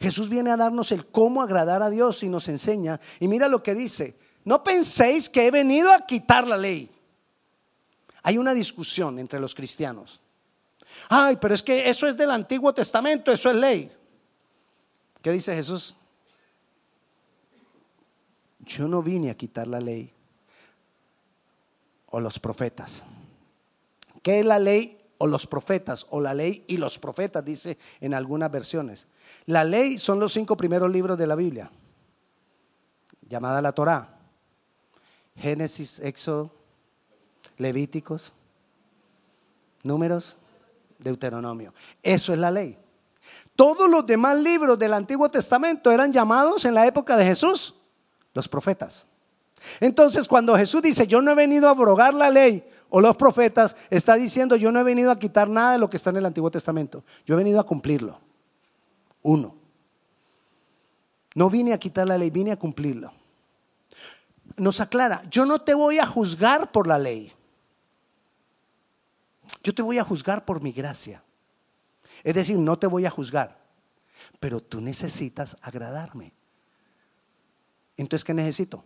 Jesús 0.00 0.30
viene 0.30 0.50
a 0.50 0.56
darnos 0.56 0.92
el 0.92 1.06
cómo 1.06 1.42
agradar 1.42 1.82
a 1.82 1.90
Dios 1.90 2.22
y 2.22 2.30
nos 2.30 2.48
enseña. 2.48 3.00
Y 3.18 3.28
mira 3.28 3.48
lo 3.48 3.62
que 3.62 3.74
dice. 3.74 4.16
No 4.46 4.64
penséis 4.64 5.28
que 5.28 5.46
he 5.46 5.50
venido 5.50 5.92
a 5.92 6.06
quitar 6.06 6.46
la 6.46 6.56
ley. 6.56 6.90
Hay 8.22 8.38
una 8.38 8.54
discusión 8.54 9.18
entre 9.18 9.40
los 9.40 9.54
cristianos. 9.54 10.20
Ay, 11.08 11.36
pero 11.40 11.54
es 11.54 11.62
que 11.62 11.88
eso 11.88 12.06
es 12.06 12.16
del 12.16 12.30
Antiguo 12.30 12.72
Testamento, 12.72 13.32
eso 13.32 13.50
es 13.50 13.56
ley. 13.56 13.92
¿Qué 15.22 15.32
dice 15.32 15.54
Jesús? 15.54 15.94
Yo 18.60 18.88
no 18.88 19.02
vine 19.02 19.30
a 19.30 19.36
quitar 19.36 19.66
la 19.66 19.80
ley 19.80 20.12
o 22.06 22.20
los 22.20 22.38
profetas. 22.38 23.04
¿Qué 24.22 24.40
es 24.40 24.46
la 24.46 24.58
ley 24.58 24.98
o 25.18 25.26
los 25.26 25.46
profetas? 25.46 26.06
O 26.10 26.20
la 26.20 26.34
ley 26.34 26.64
y 26.66 26.76
los 26.76 26.98
profetas, 26.98 27.44
dice 27.44 27.78
en 28.00 28.14
algunas 28.14 28.50
versiones. 28.50 29.06
La 29.46 29.64
ley 29.64 29.98
son 29.98 30.20
los 30.20 30.32
cinco 30.32 30.56
primeros 30.56 30.90
libros 30.90 31.16
de 31.16 31.26
la 31.26 31.36
Biblia, 31.36 31.70
llamada 33.28 33.62
la 33.62 33.72
Torá. 33.72 34.18
Génesis, 35.36 36.00
Éxodo, 36.00 36.52
Levíticos, 37.60 38.32
Números, 39.82 40.36
Deuteronomio. 40.98 41.72
Eso 42.02 42.32
es 42.32 42.38
la 42.38 42.50
ley. 42.50 42.76
Todos 43.54 43.88
los 43.88 44.06
demás 44.06 44.38
libros 44.38 44.78
del 44.78 44.94
Antiguo 44.94 45.30
Testamento 45.30 45.92
eran 45.92 46.12
llamados 46.12 46.64
en 46.64 46.74
la 46.74 46.86
época 46.86 47.16
de 47.16 47.24
Jesús 47.26 47.74
los 48.32 48.48
profetas. 48.48 49.08
Entonces, 49.78 50.26
cuando 50.26 50.56
Jesús 50.56 50.80
dice, 50.80 51.06
yo 51.06 51.20
no 51.20 51.32
he 51.32 51.34
venido 51.34 51.68
a 51.68 51.72
abrogar 51.72 52.14
la 52.14 52.30
ley 52.30 52.64
o 52.88 53.00
los 53.00 53.16
profetas, 53.16 53.76
está 53.90 54.14
diciendo, 54.14 54.56
yo 54.56 54.72
no 54.72 54.80
he 54.80 54.84
venido 54.84 55.10
a 55.10 55.18
quitar 55.18 55.48
nada 55.48 55.72
de 55.72 55.78
lo 55.78 55.90
que 55.90 55.98
está 55.98 56.10
en 56.10 56.16
el 56.16 56.26
Antiguo 56.26 56.50
Testamento. 56.50 57.04
Yo 57.26 57.34
he 57.34 57.38
venido 57.38 57.60
a 57.60 57.66
cumplirlo. 57.66 58.18
Uno. 59.22 59.54
No 61.34 61.50
vine 61.50 61.74
a 61.74 61.78
quitar 61.78 62.08
la 62.08 62.16
ley, 62.16 62.30
vine 62.30 62.52
a 62.52 62.58
cumplirlo. 62.58 63.12
Nos 64.56 64.80
aclara, 64.80 65.22
yo 65.30 65.44
no 65.44 65.60
te 65.60 65.74
voy 65.74 65.98
a 65.98 66.06
juzgar 66.06 66.72
por 66.72 66.86
la 66.86 66.98
ley. 66.98 67.32
Yo 69.62 69.74
te 69.74 69.82
voy 69.82 69.98
a 69.98 70.04
juzgar 70.04 70.44
por 70.44 70.60
mi 70.62 70.72
gracia. 70.72 71.22
Es 72.22 72.34
decir, 72.34 72.58
no 72.58 72.78
te 72.78 72.86
voy 72.86 73.06
a 73.06 73.10
juzgar, 73.10 73.58
pero 74.38 74.60
tú 74.60 74.80
necesitas 74.80 75.56
agradarme. 75.62 76.32
Entonces, 77.96 78.24
¿qué 78.24 78.34
necesito? 78.34 78.84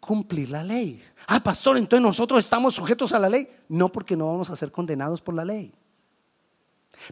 Cumplir 0.00 0.50
la 0.50 0.62
ley. 0.62 1.02
Ah, 1.26 1.42
pastor, 1.42 1.76
entonces 1.76 2.02
nosotros 2.02 2.44
estamos 2.44 2.74
sujetos 2.74 3.12
a 3.12 3.18
la 3.18 3.28
ley. 3.28 3.48
No 3.68 3.90
porque 3.90 4.16
no 4.16 4.26
vamos 4.26 4.50
a 4.50 4.56
ser 4.56 4.70
condenados 4.70 5.20
por 5.20 5.34
la 5.34 5.44
ley. 5.44 5.74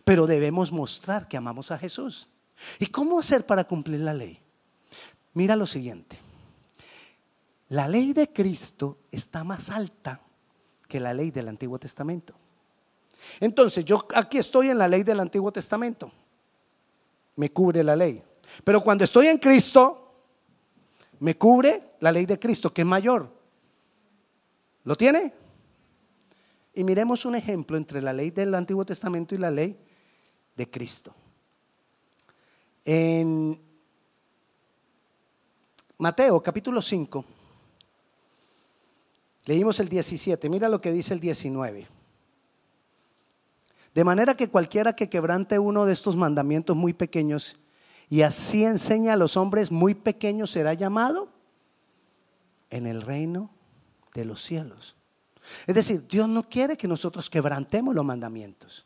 Pero 0.04 0.26
debemos 0.26 0.72
mostrar 0.72 1.28
que 1.28 1.36
amamos 1.36 1.70
a 1.70 1.78
Jesús. 1.78 2.28
¿Y 2.78 2.86
cómo 2.86 3.18
hacer 3.18 3.44
para 3.44 3.64
cumplir 3.64 4.00
la 4.00 4.14
ley? 4.14 4.40
Mira 5.34 5.56
lo 5.56 5.66
siguiente. 5.66 6.18
La 7.68 7.88
ley 7.88 8.12
de 8.12 8.32
Cristo 8.32 8.98
está 9.10 9.44
más 9.44 9.70
alta 9.70 10.20
que 10.88 11.00
la 11.00 11.14
ley 11.14 11.30
del 11.30 11.48
Antiguo 11.48 11.78
Testamento. 11.78 12.34
Entonces, 13.40 13.84
yo 13.84 14.06
aquí 14.14 14.38
estoy 14.38 14.68
en 14.68 14.78
la 14.78 14.88
ley 14.88 15.02
del 15.02 15.20
Antiguo 15.20 15.52
Testamento. 15.52 16.10
Me 17.36 17.50
cubre 17.50 17.82
la 17.82 17.96
ley. 17.96 18.22
Pero 18.64 18.80
cuando 18.80 19.04
estoy 19.04 19.26
en 19.26 19.38
Cristo, 19.38 20.12
me 21.20 21.36
cubre 21.36 21.94
la 22.00 22.12
ley 22.12 22.26
de 22.26 22.38
Cristo, 22.38 22.72
que 22.72 22.82
es 22.82 22.86
mayor. 22.86 23.30
¿Lo 24.84 24.96
tiene? 24.96 25.32
Y 26.74 26.84
miremos 26.84 27.24
un 27.24 27.34
ejemplo 27.34 27.76
entre 27.76 28.00
la 28.00 28.12
ley 28.12 28.30
del 28.30 28.54
Antiguo 28.54 28.84
Testamento 28.84 29.34
y 29.34 29.38
la 29.38 29.50
ley 29.50 29.76
de 30.54 30.70
Cristo. 30.70 31.14
En 32.84 33.60
Mateo 35.98 36.42
capítulo 36.42 36.80
5, 36.80 37.24
leímos 39.46 39.80
el 39.80 39.88
17, 39.88 40.50
mira 40.50 40.68
lo 40.68 40.80
que 40.80 40.92
dice 40.92 41.14
el 41.14 41.20
19. 41.20 41.88
De 43.94 44.04
manera 44.04 44.36
que 44.36 44.50
cualquiera 44.50 44.94
que 44.94 45.08
quebrante 45.08 45.58
uno 45.58 45.86
de 45.86 45.94
estos 45.94 46.16
mandamientos 46.16 46.76
muy 46.76 46.92
pequeños 46.92 47.56
y 48.10 48.20
así 48.22 48.64
enseña 48.64 49.14
a 49.14 49.16
los 49.16 49.38
hombres 49.38 49.72
muy 49.72 49.94
pequeños, 49.94 50.50
será 50.50 50.74
llamado 50.74 51.28
en 52.68 52.86
el 52.86 53.00
reino 53.00 53.50
de 54.14 54.24
los 54.26 54.42
cielos. 54.42 54.96
Es 55.66 55.74
decir, 55.74 56.06
Dios 56.06 56.28
no 56.28 56.48
quiere 56.48 56.76
que 56.76 56.88
nosotros 56.88 57.30
quebrantemos 57.30 57.94
los 57.94 58.04
mandamientos. 58.04 58.84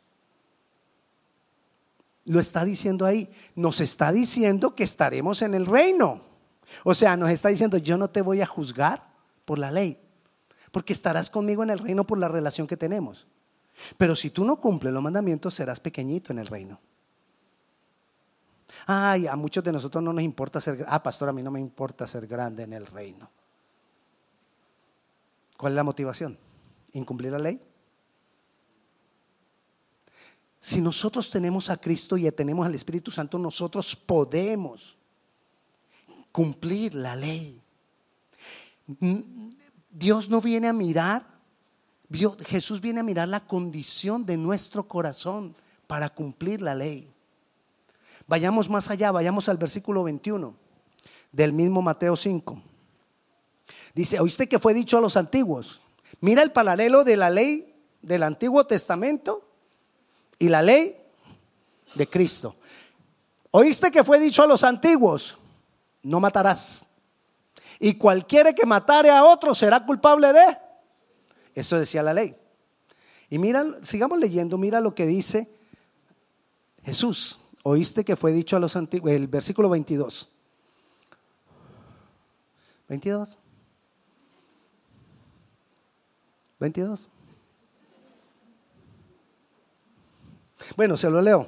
Lo 2.25 2.39
está 2.39 2.63
diciendo 2.63 3.05
ahí. 3.05 3.29
Nos 3.55 3.81
está 3.81 4.11
diciendo 4.11 4.75
que 4.75 4.83
estaremos 4.83 5.41
en 5.41 5.55
el 5.55 5.65
reino. 5.65 6.21
O 6.83 6.93
sea, 6.93 7.17
nos 7.17 7.29
está 7.29 7.49
diciendo, 7.49 7.77
yo 7.77 7.97
no 7.97 8.09
te 8.09 8.21
voy 8.21 8.41
a 8.41 8.45
juzgar 8.45 9.11
por 9.45 9.59
la 9.59 9.71
ley, 9.71 9.97
porque 10.71 10.93
estarás 10.93 11.29
conmigo 11.29 11.63
en 11.63 11.69
el 11.69 11.79
reino 11.79 12.05
por 12.05 12.17
la 12.17 12.27
relación 12.27 12.67
que 12.67 12.77
tenemos. 12.77 13.27
Pero 13.97 14.15
si 14.15 14.29
tú 14.29 14.45
no 14.45 14.59
cumples 14.59 14.93
los 14.93 15.03
mandamientos, 15.03 15.53
serás 15.53 15.79
pequeñito 15.79 16.31
en 16.31 16.39
el 16.39 16.47
reino. 16.47 16.79
Ay, 18.87 19.27
a 19.27 19.35
muchos 19.35 19.63
de 19.63 19.71
nosotros 19.71 20.03
no 20.03 20.13
nos 20.13 20.23
importa 20.23 20.61
ser, 20.61 20.85
ah, 20.87 21.03
pastor, 21.03 21.29
a 21.29 21.33
mí 21.33 21.43
no 21.43 21.51
me 21.51 21.59
importa 21.59 22.07
ser 22.07 22.25
grande 22.25 22.63
en 22.63 22.73
el 22.73 22.85
reino. 22.85 23.29
¿Cuál 25.57 25.73
es 25.73 25.75
la 25.75 25.83
motivación? 25.83 26.37
¿Incumplir 26.93 27.31
la 27.31 27.39
ley? 27.39 27.61
Si 30.59 30.81
nosotros 30.81 31.29
tenemos 31.29 31.69
a 31.69 31.77
Cristo 31.77 32.17
y 32.17 32.31
tenemos 32.31 32.65
al 32.65 32.75
Espíritu 32.75 33.11
Santo, 33.11 33.37
nosotros 33.37 33.95
podemos 33.95 34.97
cumplir 36.31 36.95
la 36.95 37.15
ley. 37.15 37.61
Dios 39.91 40.29
no 40.29 40.41
viene 40.41 40.67
a 40.67 40.73
mirar, 40.73 41.25
Jesús 42.45 42.81
viene 42.81 43.01
a 43.01 43.03
mirar 43.03 43.27
la 43.27 43.41
condición 43.41 44.25
de 44.25 44.37
nuestro 44.37 44.87
corazón 44.87 45.55
para 45.87 46.09
cumplir 46.09 46.61
la 46.61 46.75
ley. 46.75 47.11
Vayamos 48.27 48.69
más 48.69 48.89
allá, 48.89 49.11
vayamos 49.11 49.49
al 49.49 49.57
versículo 49.57 50.03
21 50.03 50.53
del 51.31 51.53
mismo 51.53 51.81
Mateo 51.81 52.15
5. 52.15 52.61
Dice, 53.93 54.19
¿oíste 54.19 54.47
que 54.47 54.59
fue 54.59 54.73
dicho 54.73 54.97
a 54.97 55.01
los 55.01 55.17
antiguos? 55.17 55.81
Mira 56.21 56.41
el 56.43 56.51
paralelo 56.51 57.03
de 57.03 57.17
la 57.17 57.29
ley 57.29 57.73
del 58.01 58.23
Antiguo 58.23 58.65
Testamento 58.65 59.47
y 60.39 60.49
la 60.49 60.61
ley 60.61 60.97
de 61.95 62.09
Cristo. 62.09 62.55
¿Oíste 63.51 63.91
que 63.91 64.03
fue 64.03 64.19
dicho 64.19 64.43
a 64.43 64.47
los 64.47 64.63
antiguos? 64.63 65.37
No 66.03 66.19
matarás. 66.19 66.85
Y 67.81 67.95
cualquiera 67.95 68.53
que 68.53 68.65
matare 68.65 69.09
a 69.09 69.25
otro 69.25 69.53
será 69.53 69.85
culpable 69.85 70.31
de. 70.31 70.57
Eso 71.53 71.77
decía 71.77 72.01
la 72.01 72.13
ley. 72.13 72.33
Y 73.29 73.37
mira, 73.37 73.65
sigamos 73.83 74.19
leyendo, 74.19 74.57
mira 74.57 74.79
lo 74.79 74.95
que 74.95 75.05
dice 75.05 75.49
Jesús 76.83 77.41
oíste 77.63 78.03
que 78.03 78.15
fue 78.15 78.31
dicho 78.31 78.55
a 78.55 78.59
los 78.59 78.75
antiguos, 78.75 79.11
el 79.11 79.27
versículo 79.27 79.69
22. 79.69 80.29
22. 82.89 83.37
22. 86.59 87.07
Bueno, 90.75 90.97
se 90.97 91.09
lo 91.09 91.21
leo. 91.21 91.47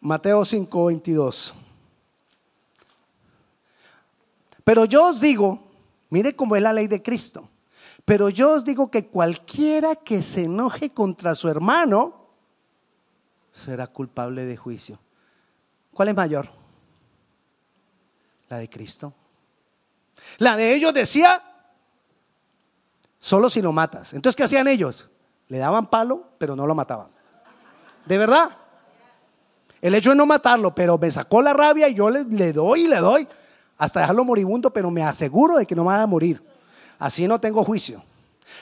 Mateo 0.00 0.44
5, 0.44 0.84
22. 0.86 1.54
Pero 4.70 4.84
yo 4.84 5.06
os 5.06 5.20
digo, 5.20 5.58
mire 6.10 6.36
cómo 6.36 6.54
es 6.54 6.62
la 6.62 6.72
ley 6.72 6.86
de 6.86 7.02
Cristo. 7.02 7.48
Pero 8.04 8.28
yo 8.28 8.52
os 8.52 8.64
digo 8.64 8.88
que 8.88 9.08
cualquiera 9.08 9.96
que 9.96 10.22
se 10.22 10.44
enoje 10.44 10.90
contra 10.90 11.34
su 11.34 11.48
hermano 11.48 12.28
será 13.50 13.88
culpable 13.88 14.44
de 14.44 14.56
juicio. 14.56 15.00
¿Cuál 15.92 16.10
es 16.10 16.14
mayor? 16.14 16.48
La 18.48 18.58
de 18.58 18.70
Cristo. 18.70 19.12
La 20.38 20.54
de 20.54 20.72
ellos 20.72 20.94
decía, 20.94 21.42
solo 23.18 23.50
si 23.50 23.60
lo 23.60 23.72
matas. 23.72 24.12
Entonces, 24.12 24.36
¿qué 24.36 24.44
hacían 24.44 24.68
ellos? 24.68 25.08
Le 25.48 25.58
daban 25.58 25.90
palo, 25.90 26.28
pero 26.38 26.54
no 26.54 26.64
lo 26.64 26.76
mataban. 26.76 27.08
¿De 28.06 28.16
verdad? 28.16 28.56
El 29.80 29.96
hecho 29.96 30.10
de 30.10 30.16
no 30.16 30.26
matarlo, 30.26 30.72
pero 30.76 30.96
me 30.96 31.10
sacó 31.10 31.42
la 31.42 31.54
rabia 31.54 31.88
y 31.88 31.94
yo 31.94 32.08
le, 32.08 32.22
le 32.22 32.52
doy 32.52 32.82
y 32.82 32.86
le 32.86 32.98
doy 32.98 33.26
hasta 33.80 34.00
dejarlo 34.00 34.26
moribundo, 34.26 34.70
pero 34.70 34.90
me 34.90 35.02
aseguro 35.02 35.56
de 35.56 35.64
que 35.64 35.74
no 35.74 35.86
va 35.86 36.02
a 36.02 36.06
morir. 36.06 36.42
Así 36.98 37.26
no 37.26 37.40
tengo 37.40 37.64
juicio. 37.64 38.04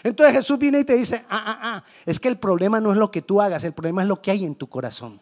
Entonces 0.04 0.36
Jesús 0.36 0.56
viene 0.60 0.78
y 0.78 0.84
te 0.84 0.96
dice, 0.96 1.24
ah, 1.28 1.42
ah, 1.44 1.58
ah, 1.60 1.84
es 2.06 2.20
que 2.20 2.28
el 2.28 2.38
problema 2.38 2.80
no 2.80 2.92
es 2.92 2.98
lo 2.98 3.10
que 3.10 3.20
tú 3.20 3.42
hagas, 3.42 3.64
el 3.64 3.72
problema 3.72 4.02
es 4.02 4.08
lo 4.08 4.22
que 4.22 4.30
hay 4.30 4.44
en 4.44 4.54
tu 4.54 4.68
corazón. 4.68 5.20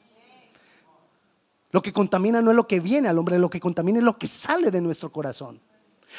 Lo 1.70 1.80
que 1.80 1.94
contamina 1.94 2.42
no 2.42 2.50
es 2.50 2.56
lo 2.56 2.68
que 2.68 2.78
viene 2.78 3.08
al 3.08 3.18
hombre, 3.18 3.38
lo 3.38 3.48
que 3.48 3.58
contamina 3.58 3.98
es 3.98 4.04
lo 4.04 4.18
que 4.18 4.26
sale 4.26 4.70
de 4.70 4.82
nuestro 4.82 5.10
corazón. 5.10 5.62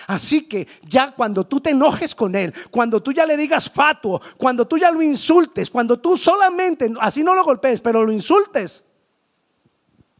Así 0.07 0.47
que 0.47 0.67
ya 0.81 1.11
cuando 1.11 1.45
tú 1.45 1.61
te 1.61 1.69
enojes 1.69 2.15
con 2.15 2.33
él, 2.33 2.55
cuando 2.71 3.03
tú 3.03 3.11
ya 3.11 3.27
le 3.27 3.37
digas 3.37 3.69
fatuo, 3.69 4.19
cuando 4.37 4.65
tú 4.67 4.79
ya 4.79 4.89
lo 4.89 5.03
insultes, 5.03 5.69
cuando 5.69 5.99
tú 5.99 6.17
solamente, 6.17 6.91
así 6.99 7.23
no 7.23 7.35
lo 7.35 7.43
golpees, 7.43 7.79
pero 7.79 8.03
lo 8.03 8.11
insultes, 8.11 8.83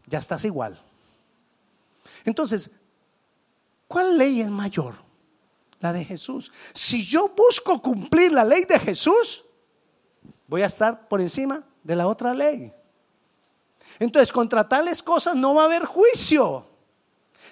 ya 0.06 0.20
estás 0.20 0.46
igual. 0.46 0.80
Entonces, 2.24 2.70
¿cuál 3.88 4.18
ley 4.18 4.42
es 4.42 4.50
mayor? 4.50 4.96
La 5.80 5.94
de 5.94 6.04
Jesús. 6.04 6.52
Si 6.74 7.06
yo 7.06 7.30
busco 7.30 7.82
cumplir 7.82 8.32
la 8.32 8.44
ley 8.44 8.64
de 8.64 8.80
Jesús, 8.80 9.46
voy 10.48 10.62
a 10.62 10.66
estar 10.66 11.08
por 11.08 11.22
encima 11.22 11.64
de 11.84 11.96
la 11.96 12.08
otra 12.08 12.34
ley. 12.34 12.74
Entonces, 14.00 14.32
contra 14.32 14.68
tales 14.68 15.02
cosas 15.02 15.36
no 15.36 15.56
va 15.56 15.64
a 15.64 15.66
haber 15.66 15.86
juicio. 15.86 16.68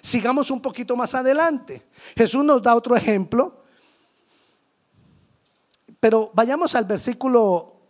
Sigamos 0.00 0.50
un 0.50 0.60
poquito 0.60 0.96
más 0.96 1.14
adelante. 1.14 1.86
Jesús 2.16 2.44
nos 2.44 2.62
da 2.62 2.74
otro 2.74 2.96
ejemplo. 2.96 3.64
Pero 5.98 6.30
vayamos 6.34 6.74
al 6.74 6.84
versículo 6.84 7.80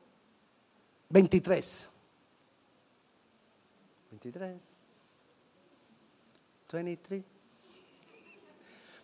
23. 1.10 1.90
23. 4.10 4.56
23. 6.72 7.35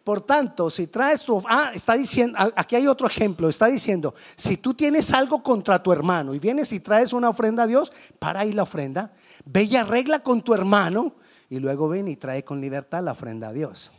Por 0.05 0.21
tanto, 0.21 0.69
si 0.69 0.89
traes 0.89 1.23
tu... 1.23 1.43
Ah, 1.49 1.71
está 1.75 1.95
diciendo, 1.95 2.37
aquí 2.57 2.75
hay 2.75 2.89
otro 2.89 3.07
ejemplo, 3.07 3.49
está 3.49 3.67
diciendo, 3.67 4.15
si 4.35 4.57
tú 4.57 4.75
tienes 4.75 5.13
algo 5.13 5.43
contra 5.43 5.83
tu 5.83 5.93
hermano 5.93 6.35
y 6.35 6.41
vienes 6.41 6.73
y 6.73 6.81
traes 6.81 7.13
una 7.13 7.29
ofrenda 7.29 7.63
a 7.63 7.67
Dios, 7.67 7.93
para 8.19 8.41
ahí 8.41 8.53
la 8.53 8.65
ofrenda, 8.65 9.13
ve 9.45 9.63
y 9.63 9.77
arregla 9.77 10.21
con 10.21 10.43
tu 10.43 10.55
hermano 10.55 11.15
y 11.49 11.61
luego 11.61 11.89
ven 11.89 12.09
y 12.09 12.17
trae 12.17 12.43
con 12.45 12.61
libertad 12.61 13.03
la 13.03 13.13
ofrenda 13.13 13.49
a 13.49 13.53
Dios. 13.53 13.93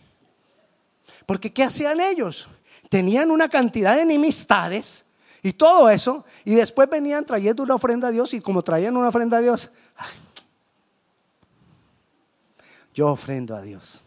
Porque 1.25 1.53
¿qué 1.53 1.63
hacían 1.63 2.01
ellos? 2.01 2.49
Tenían 2.89 3.31
una 3.31 3.47
cantidad 3.47 3.95
de 3.95 4.01
enemistades 4.01 5.05
y 5.41 5.53
todo 5.53 5.89
eso, 5.89 6.25
y 6.45 6.55
después 6.55 6.89
venían 6.89 7.25
trayendo 7.25 7.63
una 7.63 7.75
ofrenda 7.75 8.09
a 8.09 8.11
Dios 8.11 8.33
y 8.33 8.41
como 8.41 8.61
traían 8.61 8.95
una 8.95 9.09
ofrenda 9.09 9.37
a 9.37 9.41
Dios, 9.41 9.69
yo 12.93 13.07
ofrendo 13.07 13.55
a 13.55 13.61
Dios. 13.61 14.02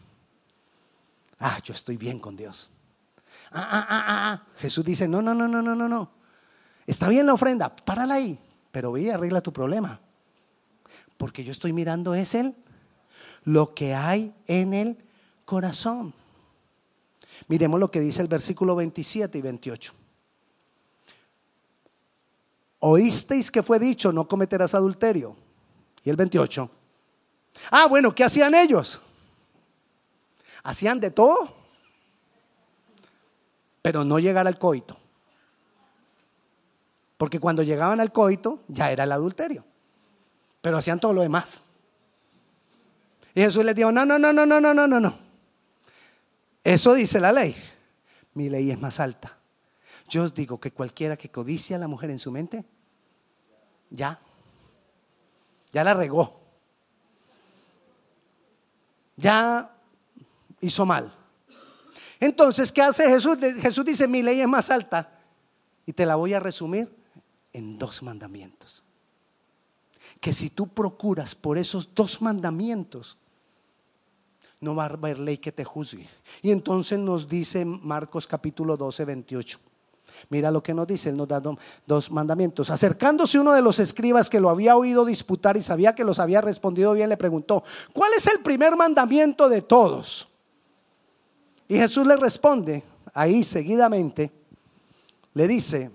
Ah, 1.39 1.59
yo 1.63 1.73
estoy 1.73 1.97
bien 1.97 2.19
con 2.19 2.35
Dios. 2.35 2.71
Ah, 3.51 3.67
ah, 3.71 3.87
ah, 3.89 4.05
ah, 4.07 4.47
Jesús 4.57 4.83
dice, 4.83 5.07
no, 5.07 5.21
no, 5.21 5.33
no, 5.33 5.47
no, 5.47 5.61
no, 5.61 5.75
no, 5.75 5.87
no. 5.87 6.11
Está 6.85 7.07
bien 7.09 7.25
la 7.25 7.33
ofrenda, 7.33 7.75
párala 7.75 8.15
ahí, 8.15 8.39
pero 8.71 8.91
ve 8.91 9.03
y 9.03 9.09
arregla 9.09 9.41
tu 9.41 9.53
problema. 9.53 9.99
Porque 11.17 11.43
yo 11.43 11.51
estoy 11.51 11.73
mirando 11.73 12.13
es 12.13 12.35
el 12.35 12.55
lo 13.43 13.73
que 13.73 13.93
hay 13.95 14.33
en 14.45 14.73
el 14.73 14.97
corazón. 15.45 16.13
Miremos 17.47 17.79
lo 17.79 17.89
que 17.89 18.01
dice 18.01 18.21
el 18.21 18.27
versículo 18.27 18.75
27 18.75 19.37
y 19.37 19.41
28. 19.41 19.93
Oísteis 22.79 23.49
que 23.49 23.63
fue 23.63 23.79
dicho, 23.79 24.11
no 24.11 24.27
cometerás 24.27 24.75
adulterio. 24.75 25.35
Y 26.03 26.09
el 26.09 26.15
28. 26.15 26.69
Ah, 27.71 27.87
bueno, 27.87 28.13
¿qué 28.13 28.23
hacían 28.23 28.53
ellos? 28.53 29.01
Hacían 30.67 30.99
de 30.99 31.11
todo, 31.11 31.47
pero 33.81 34.03
no 34.03 34.19
llegar 34.19 34.47
al 34.47 34.59
coito. 34.59 34.97
Porque 37.17 37.39
cuando 37.39 37.63
llegaban 37.63 38.01
al 38.01 38.11
coito 38.11 38.65
ya 38.67 38.91
era 38.91 39.05
el 39.05 39.13
adulterio. 39.13 39.63
Pero 40.59 40.75
hacían 40.75 40.99
todo 40.99 41.13
lo 41.13 41.21
demás. 41.21 41.61
Y 43.33 43.39
Jesús 43.39 43.63
les 43.63 43.75
dijo, 43.75 43.93
no, 43.93 44.05
no, 44.05 44.19
no, 44.19 44.33
no, 44.33 44.45
no, 44.45 44.59
no, 44.59 44.73
no, 44.73 44.99
no. 44.99 45.17
Eso 46.65 46.93
dice 46.95 47.21
la 47.21 47.31
ley. 47.31 47.55
Mi 48.33 48.49
ley 48.49 48.69
es 48.69 48.77
más 48.77 48.99
alta. 48.99 49.37
Yo 50.09 50.23
os 50.23 50.33
digo 50.33 50.59
que 50.59 50.73
cualquiera 50.73 51.15
que 51.15 51.31
codicia 51.31 51.77
a 51.77 51.79
la 51.79 51.87
mujer 51.87 52.09
en 52.09 52.19
su 52.19 52.29
mente, 52.29 52.65
ya, 53.89 54.19
ya 55.71 55.85
la 55.85 55.93
regó. 55.93 56.41
Ya 59.15 59.76
hizo 60.61 60.85
mal. 60.85 61.13
Entonces, 62.19 62.71
¿qué 62.71 62.81
hace 62.81 63.07
Jesús? 63.07 63.37
Jesús 63.61 63.85
dice, 63.85 64.07
mi 64.07 64.23
ley 64.23 64.41
es 64.41 64.47
más 64.47 64.69
alta. 64.69 65.19
Y 65.85 65.93
te 65.93 66.05
la 66.05 66.15
voy 66.15 66.33
a 66.33 66.39
resumir 66.39 66.89
en 67.53 67.77
dos 67.77 68.01
mandamientos. 68.03 68.83
Que 70.19 70.33
si 70.33 70.49
tú 70.49 70.67
procuras 70.67 71.35
por 71.35 71.57
esos 71.57 71.93
dos 71.93 72.21
mandamientos, 72.21 73.17
no 74.59 74.75
va 74.75 74.85
a 74.85 74.87
haber 74.87 75.19
ley 75.19 75.37
que 75.37 75.51
te 75.51 75.63
juzgue. 75.63 76.09
Y 76.41 76.51
entonces 76.51 76.97
nos 76.97 77.27
dice 77.27 77.63
Marcos 77.65 78.25
capítulo 78.25 78.75
12, 78.75 79.05
28. 79.05 79.59
Mira 80.29 80.49
lo 80.49 80.63
que 80.63 80.73
nos 80.73 80.87
dice, 80.87 81.09
Él 81.09 81.17
nos 81.17 81.27
da 81.27 81.41
dos 81.85 82.11
mandamientos. 82.11 82.69
Acercándose 82.71 83.39
uno 83.39 83.53
de 83.53 83.61
los 83.61 83.77
escribas 83.79 84.29
que 84.29 84.39
lo 84.39 84.49
había 84.49 84.75
oído 84.75 85.05
disputar 85.05 85.57
y 85.57 85.61
sabía 85.61 85.93
que 85.93 86.03
los 86.03 86.17
había 86.17 86.41
respondido 86.41 86.93
bien, 86.93 87.09
le 87.09 87.17
preguntó, 87.17 87.63
¿cuál 87.93 88.13
es 88.13 88.25
el 88.27 88.41
primer 88.41 88.75
mandamiento 88.75 89.47
de 89.47 89.61
todos? 89.61 90.27
Y 91.67 91.77
Jesús 91.77 92.07
le 92.07 92.15
responde, 92.15 92.83
ahí 93.13 93.43
seguidamente, 93.43 94.31
le 95.33 95.47
dice, 95.47 95.91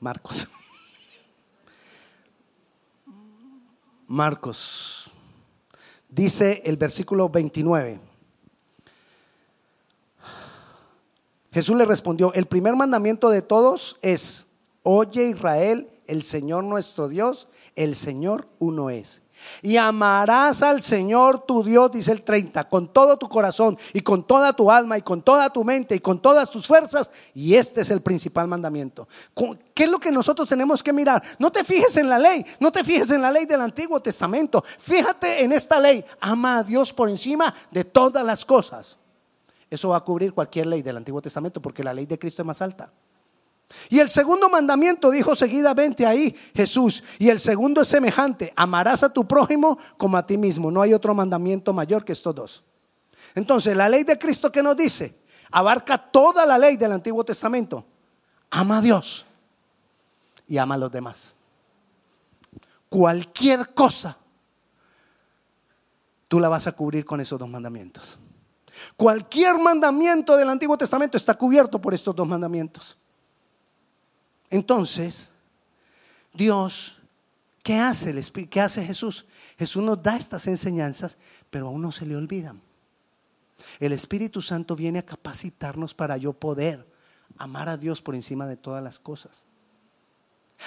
Marcos. 0.00 0.48
Marcos. 4.06 5.10
Dice 6.08 6.62
el 6.64 6.76
versículo 6.76 7.28
29. 7.28 8.00
Jesús 11.52 11.76
le 11.76 11.84
respondió, 11.84 12.32
el 12.34 12.46
primer 12.46 12.74
mandamiento 12.74 13.28
de 13.28 13.42
todos 13.42 13.98
es, 14.02 14.46
oye 14.82 15.28
Israel, 15.30 15.88
el 16.10 16.24
Señor 16.24 16.64
nuestro 16.64 17.08
Dios, 17.08 17.46
el 17.76 17.94
Señor 17.94 18.48
uno 18.58 18.90
es. 18.90 19.22
Y 19.62 19.76
amarás 19.76 20.60
al 20.60 20.82
Señor 20.82 21.46
tu 21.46 21.62
Dios, 21.62 21.92
dice 21.92 22.10
el 22.10 22.22
30, 22.22 22.68
con 22.68 22.92
todo 22.92 23.16
tu 23.16 23.28
corazón 23.28 23.78
y 23.92 24.00
con 24.00 24.26
toda 24.26 24.52
tu 24.52 24.70
alma 24.70 24.98
y 24.98 25.02
con 25.02 25.22
toda 25.22 25.50
tu 25.50 25.64
mente 25.64 25.94
y 25.94 26.00
con 26.00 26.20
todas 26.20 26.50
tus 26.50 26.66
fuerzas. 26.66 27.12
Y 27.32 27.54
este 27.54 27.82
es 27.82 27.90
el 27.90 28.02
principal 28.02 28.48
mandamiento. 28.48 29.08
¿Qué 29.72 29.84
es 29.84 29.90
lo 29.90 30.00
que 30.00 30.10
nosotros 30.10 30.48
tenemos 30.48 30.82
que 30.82 30.92
mirar? 30.92 31.22
No 31.38 31.52
te 31.52 31.62
fijes 31.62 31.96
en 31.96 32.08
la 32.08 32.18
ley, 32.18 32.44
no 32.58 32.72
te 32.72 32.82
fijes 32.82 33.12
en 33.12 33.22
la 33.22 33.30
ley 33.30 33.46
del 33.46 33.60
Antiguo 33.60 34.02
Testamento. 34.02 34.64
Fíjate 34.78 35.44
en 35.44 35.52
esta 35.52 35.78
ley. 35.78 36.04
Ama 36.20 36.58
a 36.58 36.64
Dios 36.64 36.92
por 36.92 37.08
encima 37.08 37.54
de 37.70 37.84
todas 37.84 38.26
las 38.26 38.44
cosas. 38.44 38.98
Eso 39.70 39.90
va 39.90 39.98
a 39.98 40.04
cubrir 40.04 40.34
cualquier 40.34 40.66
ley 40.66 40.82
del 40.82 40.96
Antiguo 40.96 41.22
Testamento 41.22 41.62
porque 41.62 41.84
la 41.84 41.94
ley 41.94 42.04
de 42.04 42.18
Cristo 42.18 42.42
es 42.42 42.46
más 42.46 42.60
alta. 42.60 42.92
Y 43.88 44.00
el 44.00 44.10
segundo 44.10 44.48
mandamiento 44.48 45.10
dijo 45.10 45.36
seguidamente 45.36 46.06
ahí 46.06 46.36
Jesús, 46.54 47.02
y 47.18 47.28
el 47.28 47.40
segundo 47.40 47.82
es 47.82 47.88
semejante, 47.88 48.52
amarás 48.56 49.02
a 49.02 49.12
tu 49.12 49.26
prójimo 49.26 49.78
como 49.96 50.16
a 50.16 50.26
ti 50.26 50.36
mismo. 50.36 50.70
No 50.70 50.82
hay 50.82 50.92
otro 50.92 51.14
mandamiento 51.14 51.72
mayor 51.72 52.04
que 52.04 52.12
estos 52.12 52.34
dos. 52.34 52.64
Entonces, 53.34 53.76
la 53.76 53.88
ley 53.88 54.04
de 54.04 54.18
Cristo 54.18 54.50
que 54.50 54.62
nos 54.62 54.76
dice, 54.76 55.14
abarca 55.50 55.98
toda 55.98 56.44
la 56.46 56.58
ley 56.58 56.76
del 56.76 56.92
Antiguo 56.92 57.24
Testamento. 57.24 57.84
Ama 58.50 58.78
a 58.78 58.80
Dios 58.80 59.26
y 60.48 60.58
ama 60.58 60.74
a 60.74 60.78
los 60.78 60.90
demás. 60.90 61.34
Cualquier 62.88 63.72
cosa, 63.72 64.16
tú 66.26 66.40
la 66.40 66.48
vas 66.48 66.66
a 66.66 66.72
cubrir 66.72 67.04
con 67.04 67.20
esos 67.20 67.38
dos 67.38 67.48
mandamientos. 67.48 68.18
Cualquier 68.96 69.58
mandamiento 69.58 70.36
del 70.36 70.48
Antiguo 70.48 70.76
Testamento 70.76 71.16
está 71.16 71.34
cubierto 71.34 71.80
por 71.80 71.94
estos 71.94 72.14
dos 72.16 72.26
mandamientos. 72.26 72.96
Entonces, 74.50 75.32
Dios, 76.34 76.98
¿qué 77.62 77.76
hace, 77.76 78.10
el, 78.10 78.48
¿qué 78.48 78.60
hace 78.60 78.84
Jesús? 78.84 79.24
Jesús 79.58 79.82
nos 79.82 80.02
da 80.02 80.16
estas 80.16 80.46
enseñanzas, 80.48 81.16
pero 81.50 81.68
a 81.68 81.70
uno 81.70 81.92
se 81.92 82.04
le 82.04 82.16
olvidan. 82.16 82.60
El 83.78 83.92
Espíritu 83.92 84.42
Santo 84.42 84.74
viene 84.74 84.98
a 84.98 85.06
capacitarnos 85.06 85.94
para 85.94 86.16
yo 86.16 86.32
poder 86.32 86.86
amar 87.38 87.68
a 87.68 87.76
Dios 87.76 88.02
por 88.02 88.14
encima 88.14 88.46
de 88.46 88.56
todas 88.56 88.82
las 88.82 88.98
cosas. 88.98 89.44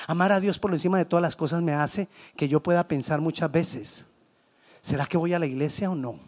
Amar 0.08 0.32
a 0.32 0.40
Dios 0.40 0.58
por 0.58 0.72
encima 0.72 0.98
de 0.98 1.06
todas 1.06 1.22
las 1.22 1.36
cosas 1.36 1.62
me 1.62 1.74
hace 1.74 2.08
que 2.36 2.48
yo 2.48 2.64
pueda 2.64 2.88
pensar 2.88 3.22
muchas 3.22 3.52
veces, 3.52 4.06
¿será 4.82 5.06
que 5.06 5.18
voy 5.18 5.34
a 5.34 5.40
la 5.40 5.46
iglesia 5.46 5.90
o 5.90 5.96
no? 5.96 6.20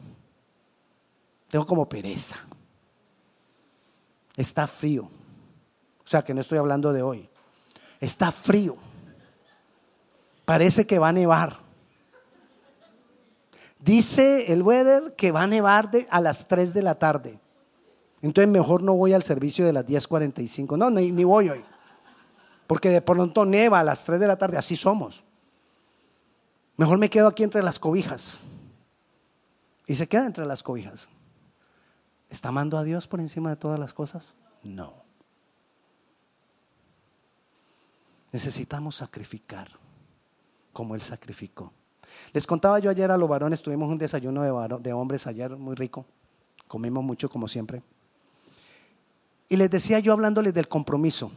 Tengo 1.49 1.65
como 1.65 1.87
pereza. 1.87 2.35
Está 4.35 4.67
frío. 4.67 5.09
O 6.05 6.07
sea 6.07 6.23
que 6.23 6.33
no 6.33 6.41
estoy 6.41 6.57
hablando 6.57 6.93
de 6.93 7.01
hoy. 7.01 7.29
Está 7.99 8.31
frío. 8.31 8.77
Parece 10.45 10.85
que 10.85 10.99
va 10.99 11.09
a 11.09 11.13
nevar. 11.13 11.57
Dice 13.79 14.51
el 14.51 14.63
weather 14.63 15.15
que 15.15 15.31
va 15.31 15.43
a 15.43 15.47
nevar 15.47 15.91
a 16.09 16.21
las 16.21 16.47
3 16.47 16.73
de 16.73 16.81
la 16.81 16.95
tarde. 16.95 17.39
Entonces 18.21 18.51
mejor 18.51 18.81
no 18.81 18.93
voy 18.93 19.13
al 19.13 19.23
servicio 19.23 19.65
de 19.65 19.73
las 19.73 19.85
10.45. 19.85 20.77
No, 20.77 20.89
ni, 20.89 21.11
ni 21.11 21.23
voy 21.23 21.49
hoy. 21.49 21.63
Porque 22.67 22.89
de 22.89 23.01
pronto 23.01 23.45
neva 23.45 23.79
a 23.79 23.83
las 23.83 24.03
3 24.05 24.19
de 24.19 24.27
la 24.27 24.37
tarde. 24.37 24.57
Así 24.57 24.75
somos. 24.75 25.23
Mejor 26.77 26.97
me 26.97 27.09
quedo 27.09 27.27
aquí 27.27 27.43
entre 27.43 27.61
las 27.61 27.79
cobijas. 27.79 28.41
Y 29.87 29.95
se 29.95 30.07
queda 30.07 30.25
entre 30.25 30.45
las 30.45 30.63
cobijas. 30.63 31.09
¿Está 32.29 32.49
amando 32.49 32.77
a 32.77 32.83
Dios 32.83 33.07
por 33.07 33.19
encima 33.19 33.51
de 33.51 33.55
todas 33.55 33.79
las 33.79 33.93
cosas? 33.93 34.33
No. 34.63 35.04
Necesitamos 38.35 38.97
sacrificar 38.97 39.69
como 40.73 40.93
Él 40.93 40.99
sacrificó. 40.99 41.71
Les 42.33 42.45
contaba 42.45 42.79
yo 42.79 42.89
ayer 42.89 43.09
a 43.09 43.15
los 43.15 43.29
varones, 43.29 43.61
tuvimos 43.61 43.89
un 43.89 43.97
desayuno 43.97 44.43
de, 44.43 44.77
de 44.81 44.91
hombres 44.91 45.25
ayer 45.25 45.55
muy 45.55 45.73
rico, 45.73 46.05
comimos 46.67 47.01
mucho 47.01 47.29
como 47.29 47.47
siempre. 47.47 47.81
Y 49.47 49.55
les 49.55 49.69
decía 49.69 49.99
yo 49.99 50.11
hablándoles 50.11 50.53
del 50.53 50.67
compromiso. 50.67 51.31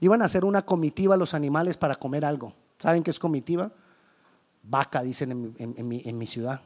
Iban 0.00 0.22
a 0.22 0.24
hacer 0.24 0.46
una 0.46 0.62
comitiva 0.62 1.18
los 1.18 1.34
animales 1.34 1.76
para 1.76 1.94
comer 1.96 2.24
algo. 2.24 2.54
¿Saben 2.78 3.02
qué 3.02 3.10
es 3.10 3.18
comitiva? 3.18 3.70
Vaca, 4.62 5.02
dicen 5.02 5.54
en, 5.58 6.16
mi, 6.16 6.26
ciudad. 6.26 6.62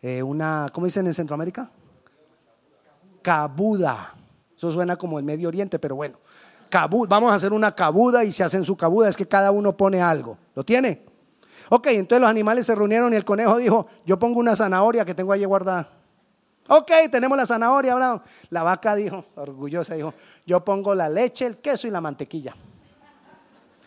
Eh, 0.00 0.22
una, 0.22 0.70
¿Cómo 0.72 0.86
dicen 0.86 1.06
en 1.06 1.12
Centroamérica? 1.12 1.70
Cabuda. 3.20 4.14
Eso 4.56 4.72
suena 4.72 4.96
como 4.96 5.18
el 5.18 5.24
Medio 5.26 5.48
Oriente, 5.48 5.78
pero 5.78 5.96
bueno. 5.96 6.16
Vamos 7.08 7.32
a 7.32 7.34
hacer 7.34 7.52
una 7.52 7.74
cabuda 7.74 8.24
y 8.24 8.32
se 8.32 8.42
hacen 8.42 8.64
su 8.64 8.76
cabuda. 8.76 9.08
Es 9.08 9.16
que 9.16 9.26
cada 9.26 9.50
uno 9.50 9.76
pone 9.76 10.02
algo. 10.02 10.36
¿Lo 10.54 10.64
tiene? 10.64 11.04
Ok, 11.70 11.86
entonces 11.88 12.20
los 12.20 12.30
animales 12.30 12.66
se 12.66 12.74
reunieron 12.74 13.12
y 13.12 13.16
el 13.16 13.24
conejo 13.24 13.56
dijo, 13.56 13.86
yo 14.04 14.18
pongo 14.18 14.40
una 14.40 14.54
zanahoria 14.54 15.04
que 15.04 15.14
tengo 15.14 15.32
allí 15.32 15.44
guardada. 15.44 15.88
Ok, 16.68 16.90
tenemos 17.10 17.36
la 17.36 17.46
zanahoria, 17.46 17.92
Abraham. 17.92 18.20
La 18.50 18.62
vaca 18.62 18.94
dijo, 18.94 19.24
orgullosa, 19.34 19.94
dijo, 19.94 20.14
yo 20.46 20.64
pongo 20.64 20.94
la 20.94 21.08
leche, 21.08 21.46
el 21.46 21.58
queso 21.58 21.86
y 21.86 21.90
la 21.90 22.00
mantequilla. 22.00 22.54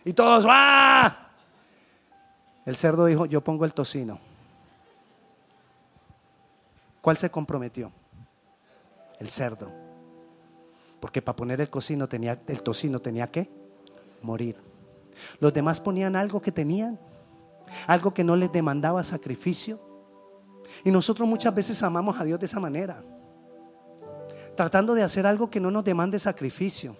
Y 0.05 0.13
todos, 0.13 0.47
¡va! 0.47 1.31
El 2.65 2.75
cerdo 2.75 3.05
dijo, 3.05 3.25
yo 3.25 3.41
pongo 3.41 3.65
el 3.65 3.73
tocino. 3.73 4.19
¿Cuál 7.01 7.17
se 7.17 7.29
comprometió? 7.29 7.91
El 9.19 9.29
cerdo. 9.29 9.86
Porque 10.99 11.21
para 11.21 11.35
poner 11.35 11.61
el, 11.61 11.69
cocino 11.69 12.07
tenía, 12.07 12.41
el 12.47 12.61
tocino 12.63 12.99
tenía 12.99 13.27
que 13.27 13.49
morir. 14.21 14.57
Los 15.39 15.53
demás 15.53 15.79
ponían 15.79 16.15
algo 16.15 16.41
que 16.41 16.51
tenían, 16.51 16.99
algo 17.87 18.13
que 18.13 18.23
no 18.23 18.35
les 18.35 18.51
demandaba 18.51 19.03
sacrificio. 19.03 19.79
Y 20.83 20.91
nosotros 20.91 21.27
muchas 21.27 21.53
veces 21.53 21.81
amamos 21.83 22.19
a 22.19 22.23
Dios 22.23 22.39
de 22.39 22.45
esa 22.45 22.59
manera. 22.59 23.03
Tratando 24.55 24.95
de 24.95 25.03
hacer 25.03 25.25
algo 25.25 25.49
que 25.49 25.59
no 25.59 25.71
nos 25.71 25.83
demande 25.83 26.19
sacrificio. 26.19 26.97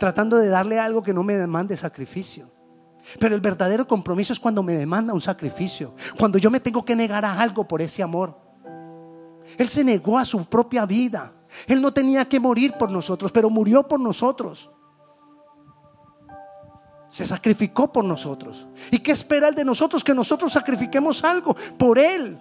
Tratando 0.00 0.38
de 0.38 0.48
darle 0.48 0.78
algo 0.78 1.02
que 1.02 1.12
no 1.12 1.22
me 1.22 1.36
demande 1.36 1.76
sacrificio. 1.76 2.50
Pero 3.18 3.34
el 3.34 3.40
verdadero 3.40 3.86
compromiso 3.86 4.32
es 4.32 4.40
cuando 4.40 4.62
me 4.62 4.74
demanda 4.74 5.12
un 5.12 5.20
sacrificio. 5.20 5.94
Cuando 6.18 6.38
yo 6.38 6.50
me 6.50 6.60
tengo 6.60 6.84
que 6.84 6.96
negar 6.96 7.24
a 7.24 7.40
algo 7.40 7.68
por 7.68 7.82
ese 7.82 8.02
amor. 8.02 8.38
Él 9.58 9.68
se 9.68 9.84
negó 9.84 10.18
a 10.18 10.24
su 10.24 10.44
propia 10.46 10.86
vida. 10.86 11.32
Él 11.66 11.80
no 11.80 11.92
tenía 11.92 12.24
que 12.24 12.40
morir 12.40 12.74
por 12.78 12.90
nosotros, 12.90 13.32
pero 13.32 13.50
murió 13.50 13.86
por 13.86 14.00
nosotros. 14.00 14.70
Se 17.08 17.26
sacrificó 17.26 17.92
por 17.92 18.04
nosotros. 18.04 18.66
¿Y 18.90 18.98
qué 18.98 19.12
espera 19.12 19.48
Él 19.48 19.54
de 19.54 19.64
nosotros? 19.64 20.02
Que 20.02 20.14
nosotros 20.14 20.52
sacrifiquemos 20.52 21.22
algo 21.22 21.54
por 21.78 21.98
Él. 21.98 22.38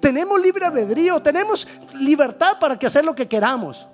Tenemos 0.00 0.40
libre 0.40 0.64
albedrío, 0.64 1.20
tenemos 1.20 1.66
libertad 1.94 2.58
para 2.60 2.78
que 2.78 2.86
hacer 2.86 3.04
lo 3.04 3.14
que 3.14 3.26
queramos. 3.26 3.88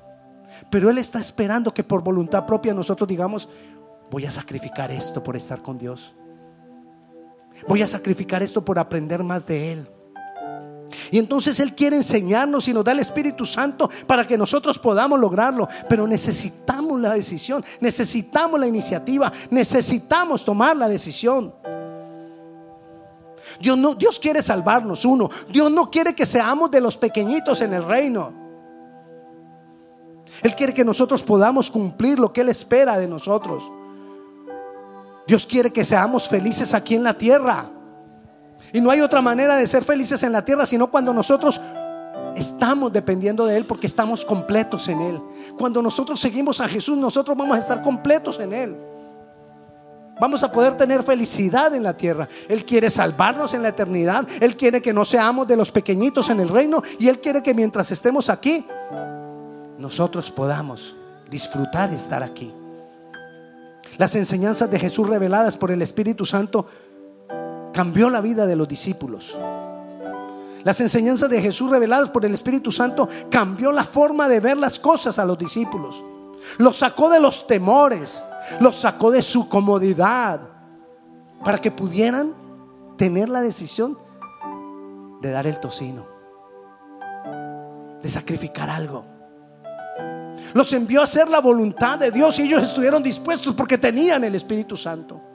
Pero 0.71 0.91
Él 0.91 0.99
está 0.99 1.19
esperando 1.19 1.73
que 1.73 1.85
por 1.85 2.03
voluntad 2.03 2.45
propia 2.45 2.75
nosotros 2.75 3.09
digamos, 3.09 3.49
voy 4.11 4.27
a 4.27 4.31
sacrificar 4.31 4.91
esto 4.91 5.23
por 5.23 5.37
estar 5.37 5.63
con 5.63 5.79
Dios. 5.79 6.15
Voy 7.67 7.83
a 7.83 7.87
sacrificar 7.87 8.43
esto 8.43 8.65
por 8.65 8.79
aprender 8.79 9.23
más 9.25 9.47
de 9.47 9.73
Él. 9.73 9.91
Y 11.11 11.19
entonces 11.19 11.59
Él 11.61 11.75
quiere 11.75 11.97
enseñarnos 11.97 12.69
y 12.69 12.75
nos 12.75 12.85
da 12.85 12.93
el 12.93 13.01
Espíritu 13.01 13.47
Santo 13.47 13.91
para 14.07 14.27
que 14.27 14.37
nosotros 14.39 14.79
podamos 14.79 15.19
lograrlo. 15.19 15.69
Pero 15.89 16.07
necesitamos 16.07 17.01
la 17.01 17.15
decisión, 17.15 17.65
necesitamos 17.81 18.59
la 18.61 18.67
iniciativa, 18.67 19.33
necesitamos 19.51 20.45
tomar 20.45 20.77
la 20.77 20.89
decisión. 20.89 21.55
Dios, 23.61 23.79
no, 23.79 23.95
Dios 23.95 24.21
quiere 24.21 24.43
salvarnos, 24.43 25.05
uno. 25.05 25.31
Dios 25.51 25.71
no 25.71 25.91
quiere 25.91 26.15
que 26.15 26.27
seamos 26.27 26.71
de 26.71 26.81
los 26.81 26.97
pequeñitos 26.97 27.61
en 27.63 27.75
el 27.75 27.85
reino. 27.85 28.33
Él 30.43 30.55
quiere 30.55 30.75
que 30.75 30.85
nosotros 30.85 31.23
podamos 31.23 31.71
cumplir 31.71 32.19
lo 32.19 32.33
que 32.33 32.43
Él 32.43 32.49
espera 32.49 32.99
de 32.99 33.09
nosotros. 33.09 33.73
Dios 35.27 35.47
quiere 35.47 35.73
que 35.73 35.85
seamos 35.85 36.29
felices 36.29 36.75
aquí 36.75 36.95
en 36.95 37.05
la 37.05 37.15
tierra. 37.15 37.71
Y 38.73 38.81
no 38.81 38.91
hay 38.91 39.01
otra 39.01 39.23
manera 39.23 39.57
de 39.57 39.67
ser 39.67 39.85
felices 39.85 40.23
en 40.23 40.33
la 40.33 40.45
tierra 40.45 40.67
sino 40.67 40.91
cuando 40.91 41.13
nosotros 41.13 41.61
estamos 42.37 42.93
dependiendo 42.93 43.47
de 43.47 43.57
Él 43.57 43.67
porque 43.67 43.87
estamos 43.87 44.25
completos 44.25 44.89
en 44.89 45.01
Él. 45.01 45.21
Cuando 45.57 45.83
nosotros 45.83 46.21
seguimos 46.21 46.61
a 46.61 46.69
Jesús, 46.69 46.97
nosotros 46.97 47.37
vamos 47.37 47.57
a 47.57 47.61
estar 47.61 47.83
completos 47.83 48.39
en 48.41 48.53
Él. 48.53 48.77
Vamos 50.21 50.43
a 50.43 50.51
poder 50.51 50.77
tener 50.77 51.03
felicidad 51.03 51.75
en 51.75 51.85
la 51.85 51.97
tierra. 51.97 52.29
Él 52.49 52.65
quiere 52.65 52.91
salvarnos 52.91 53.55
en 53.55 53.63
la 53.63 53.69
eternidad. 53.69 54.27
Él 54.41 54.57
quiere 54.57 54.83
que 54.83 54.93
no 54.93 55.05
seamos 55.05 55.47
de 55.47 55.57
los 55.57 55.71
pequeñitos 55.71 56.29
en 56.29 56.41
el 56.41 56.49
reino. 56.49 56.83
Y 56.99 57.09
Él 57.09 57.21
quiere 57.21 57.43
que 57.43 57.55
mientras 57.55 57.93
estemos 57.93 58.29
aquí, 58.29 58.67
nosotros 59.79 60.31
podamos 60.33 60.97
disfrutar 61.31 61.93
estar 61.93 62.23
aquí. 62.23 62.53
Las 63.97 64.17
enseñanzas 64.17 64.71
de 64.71 64.79
Jesús 64.79 65.09
reveladas 65.09 65.57
por 65.57 65.71
el 65.71 65.83
Espíritu 65.83 66.27
Santo 66.27 66.67
cambió 67.79 68.11
la 68.11 68.21
vida 68.21 68.45
de 68.45 68.57
los 68.57 68.67
discípulos. 68.67 69.39
Las 70.65 70.81
enseñanzas 70.81 71.31
de 71.31 71.41
Jesús 71.41 71.71
reveladas 71.71 72.11
por 72.11 72.25
el 72.25 72.35
Espíritu 72.35 72.73
Santo 72.73 73.09
cambió 73.31 73.71
la 73.71 73.85
forma 73.85 74.29
de 74.29 74.41
ver 74.41 74.59
las 74.59 74.81
cosas 74.81 75.17
a 75.21 75.25
los 75.25 75.39
discípulos. 75.39 76.05
Los 76.59 76.79
sacó 76.79 77.09
de 77.09 77.21
los 77.21 77.47
temores, 77.47 78.21
los 78.59 78.75
sacó 78.75 79.13
de 79.13 79.23
su 79.23 79.49
comodidad 79.49 80.41
para 81.45 81.59
que 81.59 81.71
pudieran 81.71 82.35
tener 82.97 83.29
la 83.29 83.43
decisión 83.43 83.97
de 85.23 85.31
dar 85.31 85.47
el 85.47 85.61
tocino, 85.61 86.05
de 88.03 88.11
sacrificar 88.11 88.71
algo. 88.71 89.05
Los 90.53 90.73
envió 90.73 91.03
a 91.03 91.05
hacer 91.05 91.29
la 91.29 91.41
voluntad 91.41 91.97
de 91.97 92.11
Dios 92.11 92.41
y 92.41 92.43
ellos 92.43 92.65
estuvieron 92.65 93.05
dispuestos 93.05 93.55
porque 93.55 93.79
tenían 93.79 94.25
el 94.25 94.35
Espíritu 94.35 94.77
Santo. 94.77 95.28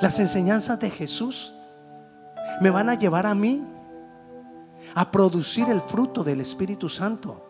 Las 0.00 0.18
enseñanzas 0.18 0.78
de 0.78 0.90
Jesús 0.90 1.54
me 2.60 2.70
van 2.70 2.88
a 2.88 2.94
llevar 2.94 3.26
a 3.26 3.34
mí 3.34 3.66
a 4.94 5.10
producir 5.10 5.68
el 5.68 5.80
fruto 5.80 6.22
del 6.22 6.40
Espíritu 6.40 6.88
Santo 6.88 7.46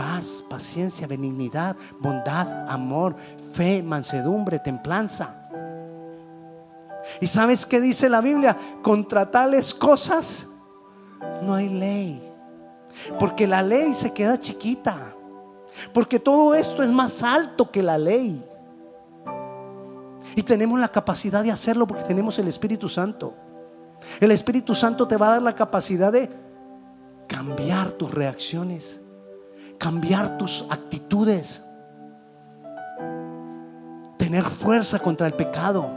paz, 0.00 0.42
paciencia, 0.48 1.06
benignidad, 1.06 1.76
bondad, 1.98 2.66
amor, 2.70 3.14
fe, 3.52 3.82
mansedumbre, 3.82 4.58
templanza. 4.58 5.46
¿Y 7.20 7.26
sabes 7.26 7.66
qué 7.66 7.82
dice 7.82 8.08
la 8.08 8.22
Biblia? 8.22 8.56
Contra 8.80 9.30
tales 9.30 9.74
cosas 9.74 10.46
no 11.42 11.52
hay 11.54 11.68
ley. 11.68 12.32
Porque 13.18 13.46
la 13.46 13.62
ley 13.62 13.92
se 13.92 14.10
queda 14.14 14.40
chiquita. 14.40 15.14
Porque 15.92 16.18
todo 16.18 16.54
esto 16.54 16.82
es 16.82 16.88
más 16.88 17.22
alto 17.22 17.70
que 17.70 17.82
la 17.82 17.98
ley. 17.98 18.42
Y 20.36 20.42
tenemos 20.42 20.78
la 20.78 20.88
capacidad 20.88 21.42
de 21.42 21.50
hacerlo 21.50 21.86
porque 21.86 22.04
tenemos 22.04 22.38
el 22.38 22.48
Espíritu 22.48 22.88
Santo. 22.88 23.34
El 24.20 24.30
Espíritu 24.30 24.74
Santo 24.74 25.06
te 25.06 25.16
va 25.16 25.28
a 25.28 25.32
dar 25.32 25.42
la 25.42 25.54
capacidad 25.54 26.12
de 26.12 26.30
cambiar 27.26 27.92
tus 27.92 28.12
reacciones, 28.12 29.00
cambiar 29.78 30.38
tus 30.38 30.64
actitudes, 30.70 31.62
tener 34.16 34.44
fuerza 34.44 34.98
contra 34.98 35.26
el 35.26 35.34
pecado, 35.34 35.88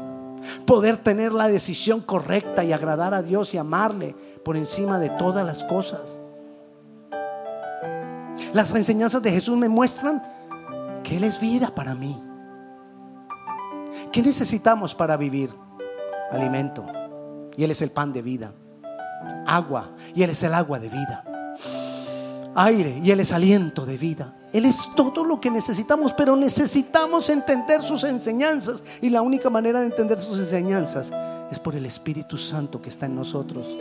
poder 0.65 0.97
tener 0.97 1.33
la 1.33 1.47
decisión 1.47 2.01
correcta 2.01 2.63
y 2.63 2.71
agradar 2.71 3.13
a 3.13 3.21
Dios 3.21 3.53
y 3.53 3.57
amarle 3.57 4.15
por 4.43 4.57
encima 4.57 4.99
de 4.99 5.09
todas 5.11 5.45
las 5.45 5.63
cosas. 5.63 6.21
Las 8.53 8.73
enseñanzas 8.75 9.21
de 9.21 9.31
Jesús 9.31 9.57
me 9.57 9.69
muestran 9.69 10.21
que 11.03 11.17
Él 11.17 11.23
es 11.23 11.39
vida 11.39 11.73
para 11.73 11.95
mí. 11.95 12.21
¿Qué 14.13 14.21
necesitamos 14.21 14.93
para 14.93 15.17
vivir? 15.17 15.49
Alimento. 16.31 16.85
Y 17.57 17.63
Él 17.63 17.71
es 17.71 17.81
el 17.81 17.89
pan 17.89 18.13
de 18.13 18.21
vida. 18.21 18.53
Agua. 19.47 19.89
Y 20.13 20.21
Él 20.21 20.29
es 20.29 20.43
el 20.43 20.53
agua 20.53 20.79
de 20.79 20.87
vida. 20.87 21.23
Aire. 22.53 23.01
Y 23.03 23.09
Él 23.09 23.19
es 23.21 23.33
aliento 23.33 23.87
de 23.87 23.97
vida. 23.97 24.35
Él 24.53 24.65
es 24.65 24.77
todo 24.95 25.25
lo 25.25 25.41
que 25.41 25.49
necesitamos, 25.49 26.13
pero 26.13 26.35
necesitamos 26.35 27.27
entender 27.29 27.81
sus 27.81 28.03
enseñanzas. 28.03 28.83
Y 29.01 29.09
la 29.09 29.23
única 29.23 29.49
manera 29.49 29.79
de 29.79 29.87
entender 29.87 30.19
sus 30.19 30.39
enseñanzas 30.39 31.11
es 31.49 31.57
por 31.57 31.75
el 31.75 31.87
Espíritu 31.87 32.37
Santo 32.37 32.79
que 32.79 32.89
está 32.89 33.07
en 33.07 33.15
nosotros. 33.15 33.75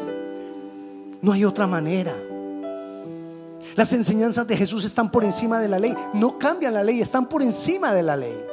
No 1.21 1.33
hay 1.33 1.45
otra 1.45 1.67
manera. 1.67 2.15
Las 3.77 3.93
enseñanzas 3.93 4.47
de 4.47 4.57
Jesús 4.57 4.87
están 4.87 5.11
por 5.11 5.25
encima 5.25 5.59
de 5.59 5.69
la 5.69 5.79
ley. 5.79 5.95
No 6.15 6.39
cambian 6.39 6.73
la 6.73 6.83
ley, 6.83 7.03
están 7.03 7.29
por 7.29 7.43
encima 7.43 7.93
de 7.93 8.03
la 8.03 8.17
ley. 8.17 8.53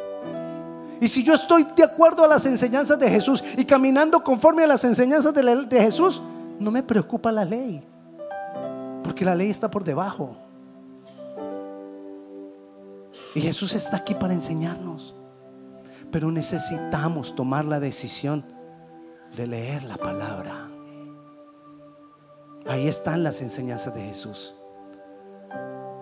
Y 1.01 1.07
si 1.07 1.23
yo 1.23 1.33
estoy 1.33 1.65
de 1.75 1.83
acuerdo 1.83 2.23
a 2.23 2.27
las 2.27 2.45
enseñanzas 2.45 2.99
de 2.99 3.09
Jesús 3.09 3.43
y 3.57 3.63
caminando 3.63 4.23
conforme 4.23 4.63
a 4.63 4.67
las 4.67 4.83
enseñanzas 4.83 5.33
de, 5.33 5.79
Jesús, 5.79 6.21
no 6.59 6.71
me 6.71 6.83
preocupa 6.83 7.31
la 7.31 7.45
ley. 7.45 7.81
Porque 9.03 9.23
la 9.23 9.33
ley 9.33 9.49
está 9.49 9.71
por 9.71 9.83
debajo. 9.83 10.35
Y 13.33 13.41
Jesús 13.41 13.75
está 13.75 13.97
aquí 13.97 14.13
para 14.13 14.33
enseñarnos. 14.33 15.15
Pero 16.11 16.31
necesitamos 16.31 17.33
tomar 17.35 17.63
la 17.63 17.79
decisión 17.79 18.43
de 19.37 19.47
leer 19.47 19.83
la 19.83 19.95
palabra. 19.95 20.69
Ahí 22.67 22.87
están 22.87 23.23
las 23.23 23.41
enseñanzas 23.41 23.93
de 23.95 24.01
Jesús. 24.01 24.53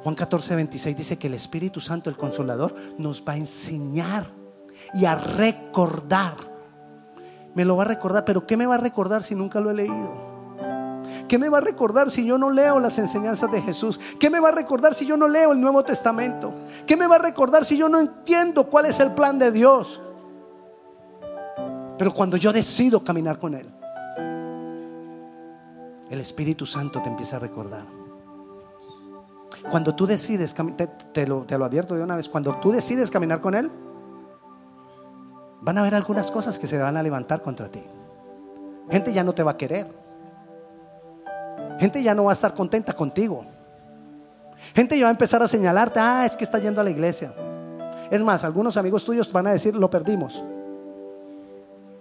Juan 0.02 0.16
14, 0.16 0.56
26 0.56 0.98
dice 0.98 1.20
que 1.20 1.28
el 1.28 1.34
Espíritu 1.36 1.82
Santo, 1.82 2.10
el 2.10 2.18
Consolador, 2.18 2.74
nos 2.98 3.24
va 3.24 3.34
a 3.34 3.38
enseñar 3.38 4.26
y 4.94 5.06
a 5.06 5.16
recordar. 5.16 6.36
Me 7.56 7.66
lo 7.66 7.76
va 7.76 7.84
a 7.84 7.88
recordar, 7.88 8.24
pero 8.26 8.46
¿qué 8.46 8.58
me 8.58 8.66
va 8.66 8.76
a 8.76 8.80
recordar 8.80 9.24
si 9.24 9.36
nunca 9.36 9.60
lo 9.60 9.72
he 9.72 9.74
leído? 9.74 10.28
¿Qué 11.28 11.38
me 11.38 11.50
va 11.50 11.58
a 11.58 11.62
recordar 11.62 12.10
si 12.10 12.26
yo 12.26 12.38
no 12.38 12.50
leo 12.50 12.80
las 12.80 13.00
enseñanzas 13.00 13.52
de 13.52 13.62
Jesús? 13.62 14.00
¿Qué 14.20 14.30
me 14.30 14.40
va 14.40 14.50
a 14.50 14.52
recordar 14.54 14.94
si 14.94 15.06
yo 15.06 15.18
no 15.18 15.28
leo 15.28 15.52
el 15.52 15.60
Nuevo 15.60 15.84
Testamento? 15.84 16.54
¿Qué 16.86 16.96
me 16.96 17.08
va 17.08 17.16
a 17.16 17.20
recordar 17.20 17.66
si 17.66 17.78
yo 17.78 17.90
no 17.90 18.00
entiendo 18.00 18.68
cuál 18.68 18.86
es 18.86 19.00
el 19.00 19.12
plan 19.12 19.38
de 19.40 19.52
Dios? 19.52 20.02
Pero 21.98 22.14
cuando 22.14 22.38
yo 22.38 22.54
decido 22.54 23.04
caminar 23.04 23.40
con 23.40 23.56
Él, 23.56 23.68
el 26.10 26.22
Espíritu 26.22 26.66
Santo 26.66 27.02
te 27.02 27.10
empieza 27.10 27.38
a 27.38 27.40
recordar. 27.40 27.86
Cuando 29.70 29.96
tú 29.96 30.06
decides, 30.06 30.56
te, 31.12 31.28
lo, 31.28 31.42
te 31.44 31.58
lo 31.58 31.66
advierto 31.66 31.96
de 31.96 32.04
una 32.04 32.16
vez, 32.16 32.30
cuando 32.30 32.56
tú 32.56 32.72
decides 32.72 33.12
caminar 33.12 33.42
con 33.42 33.56
Él, 33.56 33.70
van 35.62 35.78
a 35.78 35.82
haber 35.82 35.96
algunas 35.96 36.32
cosas 36.32 36.60
que 36.60 36.68
se 36.68 36.78
van 36.78 36.98
a 36.98 37.04
levantar 37.04 37.42
contra 37.42 37.70
ti. 37.70 37.84
Gente 38.90 39.12
ya 39.14 39.24
no 39.24 39.34
te 39.34 39.44
va 39.44 39.52
a 39.52 39.58
querer. 39.58 39.88
Gente 41.80 42.02
ya 42.02 42.14
no 42.16 42.26
va 42.26 42.32
a 42.32 42.34
estar 42.34 42.54
contenta 42.54 42.94
contigo. 42.94 43.46
Gente 44.74 44.98
ya 44.98 45.06
va 45.06 45.10
a 45.10 45.12
empezar 45.12 45.42
a 45.42 45.48
señalarte, 45.48 46.00
ah, 46.00 46.26
es 46.26 46.36
que 46.36 46.44
está 46.44 46.60
yendo 46.60 46.82
a 46.82 46.84
la 46.84 46.90
iglesia. 46.90 47.34
Es 48.10 48.24
más, 48.24 48.44
algunos 48.44 48.78
amigos 48.78 49.04
tuyos 49.04 49.32
van 49.32 49.48
a 49.48 49.52
decir, 49.52 49.76
lo 49.76 49.90
perdimos. 49.90 50.44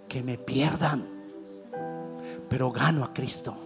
Que 0.08 0.22
me 0.22 0.38
pierdan, 0.38 1.06
pero 2.48 2.70
gano 2.70 3.04
a 3.04 3.12
Cristo. 3.12 3.56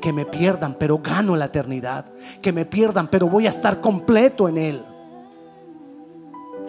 Que 0.00 0.12
me 0.12 0.24
pierdan, 0.24 0.74
pero 0.74 0.98
gano 0.98 1.36
la 1.36 1.46
eternidad. 1.46 2.06
Que 2.40 2.52
me 2.52 2.64
pierdan, 2.64 3.08
pero 3.08 3.28
voy 3.28 3.46
a 3.46 3.50
estar 3.50 3.80
completo 3.80 4.48
en 4.48 4.58
Él. 4.58 4.84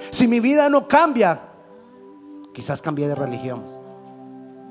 Si 0.09 0.27
mi 0.27 0.39
vida 0.39 0.69
no 0.69 0.87
cambia, 0.87 1.50
quizás 2.53 2.81
cambie 2.81 3.07
de 3.07 3.15
religión, 3.15 3.63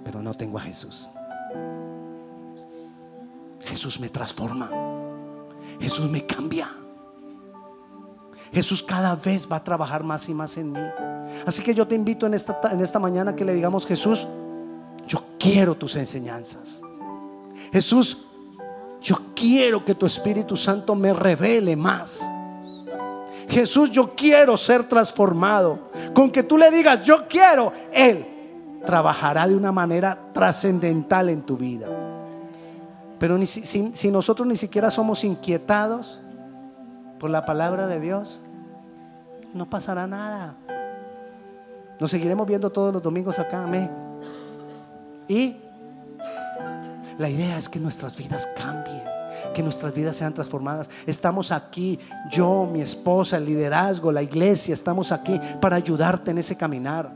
pero 0.04 0.22
no 0.22 0.34
tengo 0.34 0.58
a 0.58 0.62
Jesús. 0.62 1.10
Jesús 3.64 4.00
me 4.00 4.08
transforma. 4.08 4.70
Jesús 5.80 6.08
me 6.08 6.26
cambia. 6.26 6.74
Jesús 8.52 8.82
cada 8.82 9.14
vez 9.14 9.48
va 9.50 9.56
a 9.56 9.64
trabajar 9.64 10.02
más 10.02 10.28
y 10.28 10.34
más 10.34 10.56
en 10.56 10.72
mí. 10.72 10.80
Así 11.46 11.62
que 11.62 11.74
yo 11.74 11.86
te 11.86 11.94
invito 11.94 12.26
en 12.26 12.34
esta, 12.34 12.60
en 12.72 12.80
esta 12.80 12.98
mañana 12.98 13.36
que 13.36 13.44
le 13.44 13.54
digamos, 13.54 13.86
Jesús, 13.86 14.26
yo 15.06 15.22
quiero 15.38 15.76
tus 15.76 15.96
enseñanzas. 15.96 16.82
Jesús, 17.72 18.18
yo 19.00 19.16
quiero 19.34 19.84
que 19.84 19.94
tu 19.94 20.06
Espíritu 20.06 20.56
Santo 20.56 20.94
me 20.94 21.12
revele 21.12 21.76
más. 21.76 22.28
Jesús, 23.50 23.90
yo 23.90 24.14
quiero 24.14 24.56
ser 24.56 24.88
transformado. 24.88 25.88
Con 26.14 26.30
que 26.30 26.42
tú 26.42 26.56
le 26.56 26.70
digas, 26.70 27.04
yo 27.04 27.26
quiero, 27.28 27.72
Él 27.92 28.26
trabajará 28.86 29.46
de 29.46 29.54
una 29.54 29.72
manera 29.72 30.18
trascendental 30.32 31.28
en 31.28 31.42
tu 31.42 31.56
vida. 31.56 31.88
Pero 33.18 33.38
si, 33.44 33.90
si 33.92 34.10
nosotros 34.10 34.48
ni 34.48 34.56
siquiera 34.56 34.90
somos 34.90 35.24
inquietados 35.24 36.22
por 37.18 37.28
la 37.28 37.44
palabra 37.44 37.86
de 37.86 38.00
Dios, 38.00 38.40
no 39.52 39.68
pasará 39.68 40.06
nada. 40.06 40.54
Nos 41.98 42.10
seguiremos 42.10 42.46
viendo 42.46 42.70
todos 42.70 42.94
los 42.94 43.02
domingos 43.02 43.38
acá, 43.38 43.64
amén. 43.64 43.90
Y 45.28 45.56
la 47.18 47.28
idea 47.28 47.58
es 47.58 47.68
que 47.68 47.78
nuestras 47.78 48.16
vidas 48.16 48.48
cambien, 48.56 49.02
que 49.52 49.62
nuestras 49.62 49.92
vidas 49.94 50.16
sean 50.16 50.34
transformadas. 50.34 50.88
Estamos 51.06 51.52
aquí, 51.52 51.98
yo, 52.30 52.68
mi 52.70 52.80
esposa, 52.80 53.36
el 53.36 53.44
liderazgo, 53.44 54.12
la 54.12 54.22
iglesia, 54.22 54.74
estamos 54.74 55.12
aquí 55.12 55.40
para 55.60 55.76
ayudarte 55.76 56.30
en 56.30 56.38
ese 56.38 56.56
caminar. 56.56 57.12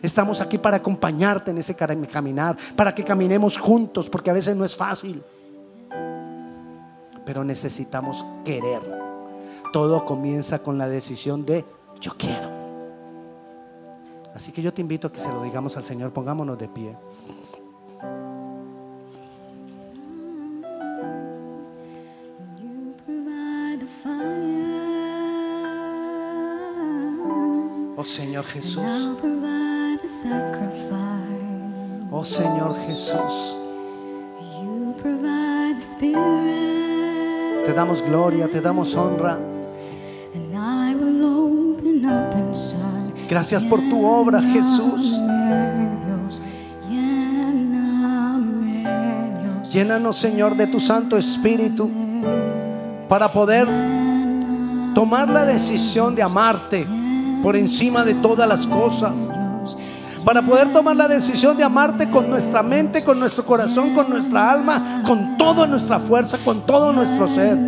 Estamos 0.00 0.40
aquí 0.40 0.58
para 0.58 0.78
acompañarte 0.78 1.50
en 1.50 1.58
ese 1.58 1.74
caminar, 1.74 2.56
para 2.74 2.94
que 2.94 3.04
caminemos 3.04 3.58
juntos, 3.58 4.08
porque 4.08 4.30
a 4.30 4.34
veces 4.34 4.56
no 4.56 4.64
es 4.64 4.74
fácil. 4.74 5.22
Pero 7.24 7.44
necesitamos 7.44 8.26
querer. 8.44 8.80
Todo 9.72 10.04
comienza 10.04 10.58
con 10.60 10.76
la 10.76 10.88
decisión 10.88 11.44
de 11.46 11.64
yo 12.00 12.12
quiero. 12.16 12.62
Así 14.34 14.50
que 14.50 14.62
yo 14.62 14.72
te 14.72 14.80
invito 14.80 15.08
a 15.08 15.12
que 15.12 15.20
se 15.20 15.30
lo 15.30 15.42
digamos 15.42 15.76
al 15.76 15.84
Señor, 15.84 16.12
pongámonos 16.12 16.58
de 16.58 16.68
pie. 16.68 16.96
Oh 28.02 28.04
Señor 28.04 28.44
Jesús. 28.46 28.82
Oh 32.10 32.24
Señor 32.24 32.74
Jesús. 32.84 33.56
Te 37.64 37.72
damos 37.72 38.02
gloria, 38.02 38.50
te 38.50 38.60
damos 38.60 38.96
honra. 38.96 39.38
Gracias 43.30 43.62
por 43.62 43.78
tu 43.78 44.04
obra, 44.04 44.42
Jesús. 44.42 45.20
Llénanos, 49.72 50.16
Señor, 50.18 50.56
de 50.56 50.66
tu 50.66 50.80
Santo 50.80 51.16
Espíritu 51.16 51.88
para 53.08 53.32
poder 53.32 53.68
tomar 54.92 55.28
la 55.28 55.44
decisión 55.44 56.16
de 56.16 56.22
amarte 56.24 56.84
por 57.42 57.56
encima 57.56 58.04
de 58.04 58.14
todas 58.14 58.48
las 58.48 58.66
cosas 58.66 59.12
para 60.24 60.42
poder 60.42 60.72
tomar 60.72 60.96
la 60.96 61.08
decisión 61.08 61.56
de 61.56 61.64
amarte 61.64 62.08
con 62.08 62.30
nuestra 62.30 62.62
mente, 62.62 63.04
con 63.04 63.18
nuestro 63.18 63.44
corazón, 63.44 63.94
con 63.94 64.08
nuestra 64.08 64.52
alma, 64.52 65.02
con 65.04 65.36
toda 65.36 65.66
nuestra 65.66 65.98
fuerza, 65.98 66.38
con 66.44 66.64
todo 66.64 66.92
nuestro 66.92 67.26
ser. 67.26 67.58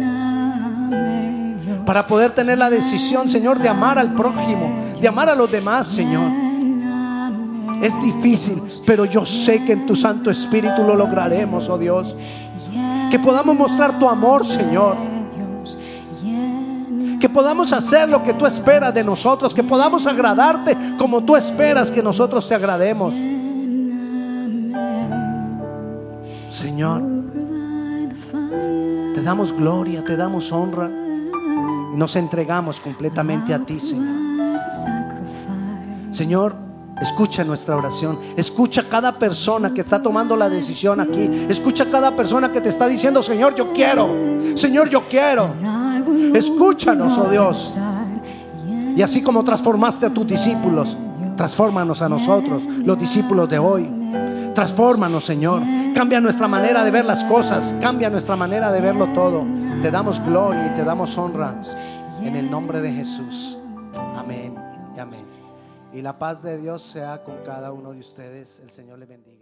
Para 1.84 2.06
poder 2.06 2.30
tener 2.32 2.58
la 2.58 2.70
decisión, 2.70 3.28
Señor, 3.28 3.58
de 3.58 3.68
amar 3.68 3.98
al 3.98 4.14
prójimo, 4.14 4.72
de 5.00 5.08
amar 5.08 5.28
a 5.28 5.34
los 5.34 5.50
demás, 5.50 5.88
Señor. 5.88 6.30
Es 7.82 8.00
difícil, 8.00 8.62
pero 8.86 9.04
yo 9.04 9.26
sé 9.26 9.64
que 9.64 9.72
en 9.72 9.84
tu 9.84 9.96
Santo 9.96 10.30
Espíritu 10.30 10.84
lo 10.84 10.94
lograremos, 10.94 11.68
oh 11.68 11.76
Dios. 11.76 12.16
Que 13.10 13.18
podamos 13.18 13.56
mostrar 13.56 13.98
tu 13.98 14.08
amor, 14.08 14.46
Señor 14.46 15.13
que 17.24 17.30
podamos 17.30 17.72
hacer 17.72 18.06
lo 18.06 18.22
que 18.22 18.34
tú 18.34 18.44
esperas 18.44 18.92
de 18.92 19.02
nosotros, 19.02 19.54
que 19.54 19.62
podamos 19.62 20.06
agradarte 20.06 20.76
como 20.98 21.24
tú 21.24 21.36
esperas 21.36 21.90
que 21.90 22.02
nosotros 22.02 22.46
te 22.46 22.54
agrademos. 22.54 23.14
Señor, 26.50 27.02
Te 29.14 29.22
damos 29.22 29.54
gloria, 29.54 30.04
te 30.04 30.18
damos 30.18 30.52
honra 30.52 30.90
y 31.94 31.96
nos 31.96 32.14
entregamos 32.16 32.78
completamente 32.78 33.54
a 33.54 33.58
ti, 33.60 33.80
Señor. 33.80 34.16
Señor, 36.10 36.54
escucha 37.00 37.42
nuestra 37.42 37.74
oración. 37.74 38.18
Escucha 38.36 38.86
cada 38.86 39.18
persona 39.18 39.72
que 39.72 39.80
está 39.80 40.02
tomando 40.02 40.36
la 40.36 40.50
decisión 40.50 41.00
aquí. 41.00 41.46
Escucha 41.48 41.90
cada 41.90 42.14
persona 42.14 42.52
que 42.52 42.60
te 42.60 42.68
está 42.68 42.86
diciendo, 42.86 43.22
Señor, 43.22 43.54
yo 43.54 43.72
quiero. 43.72 44.14
Señor, 44.56 44.90
yo 44.90 45.08
quiero. 45.08 45.54
Escúchanos, 46.34 47.16
oh 47.18 47.28
Dios. 47.30 47.76
Y 48.96 49.02
así 49.02 49.22
como 49.22 49.42
transformaste 49.42 50.06
a 50.06 50.10
tus 50.10 50.26
discípulos, 50.26 50.96
transfórmanos 51.36 52.00
a 52.02 52.08
nosotros, 52.08 52.62
los 52.64 52.98
discípulos 52.98 53.48
de 53.48 53.58
hoy. 53.58 53.90
Transfórmanos, 54.54 55.24
Señor. 55.24 55.62
Cambia 55.94 56.20
nuestra 56.20 56.46
manera 56.46 56.84
de 56.84 56.90
ver 56.90 57.04
las 57.04 57.24
cosas. 57.24 57.74
Cambia 57.80 58.08
nuestra 58.08 58.36
manera 58.36 58.70
de 58.70 58.80
verlo 58.80 59.06
todo. 59.08 59.44
Te 59.82 59.90
damos 59.90 60.24
gloria 60.24 60.68
y 60.68 60.76
te 60.76 60.84
damos 60.84 61.18
honra. 61.18 61.60
En 62.22 62.36
el 62.36 62.50
nombre 62.50 62.80
de 62.80 62.92
Jesús. 62.92 63.58
Amén 64.16 64.54
y 64.96 65.00
amén. 65.00 65.26
Y 65.92 66.02
la 66.02 66.18
paz 66.18 66.42
de 66.42 66.58
Dios 66.58 66.82
sea 66.82 67.22
con 67.24 67.36
cada 67.44 67.72
uno 67.72 67.92
de 67.92 68.00
ustedes. 68.00 68.60
El 68.60 68.70
Señor 68.70 68.98
le 68.98 69.06
bendiga. 69.06 69.33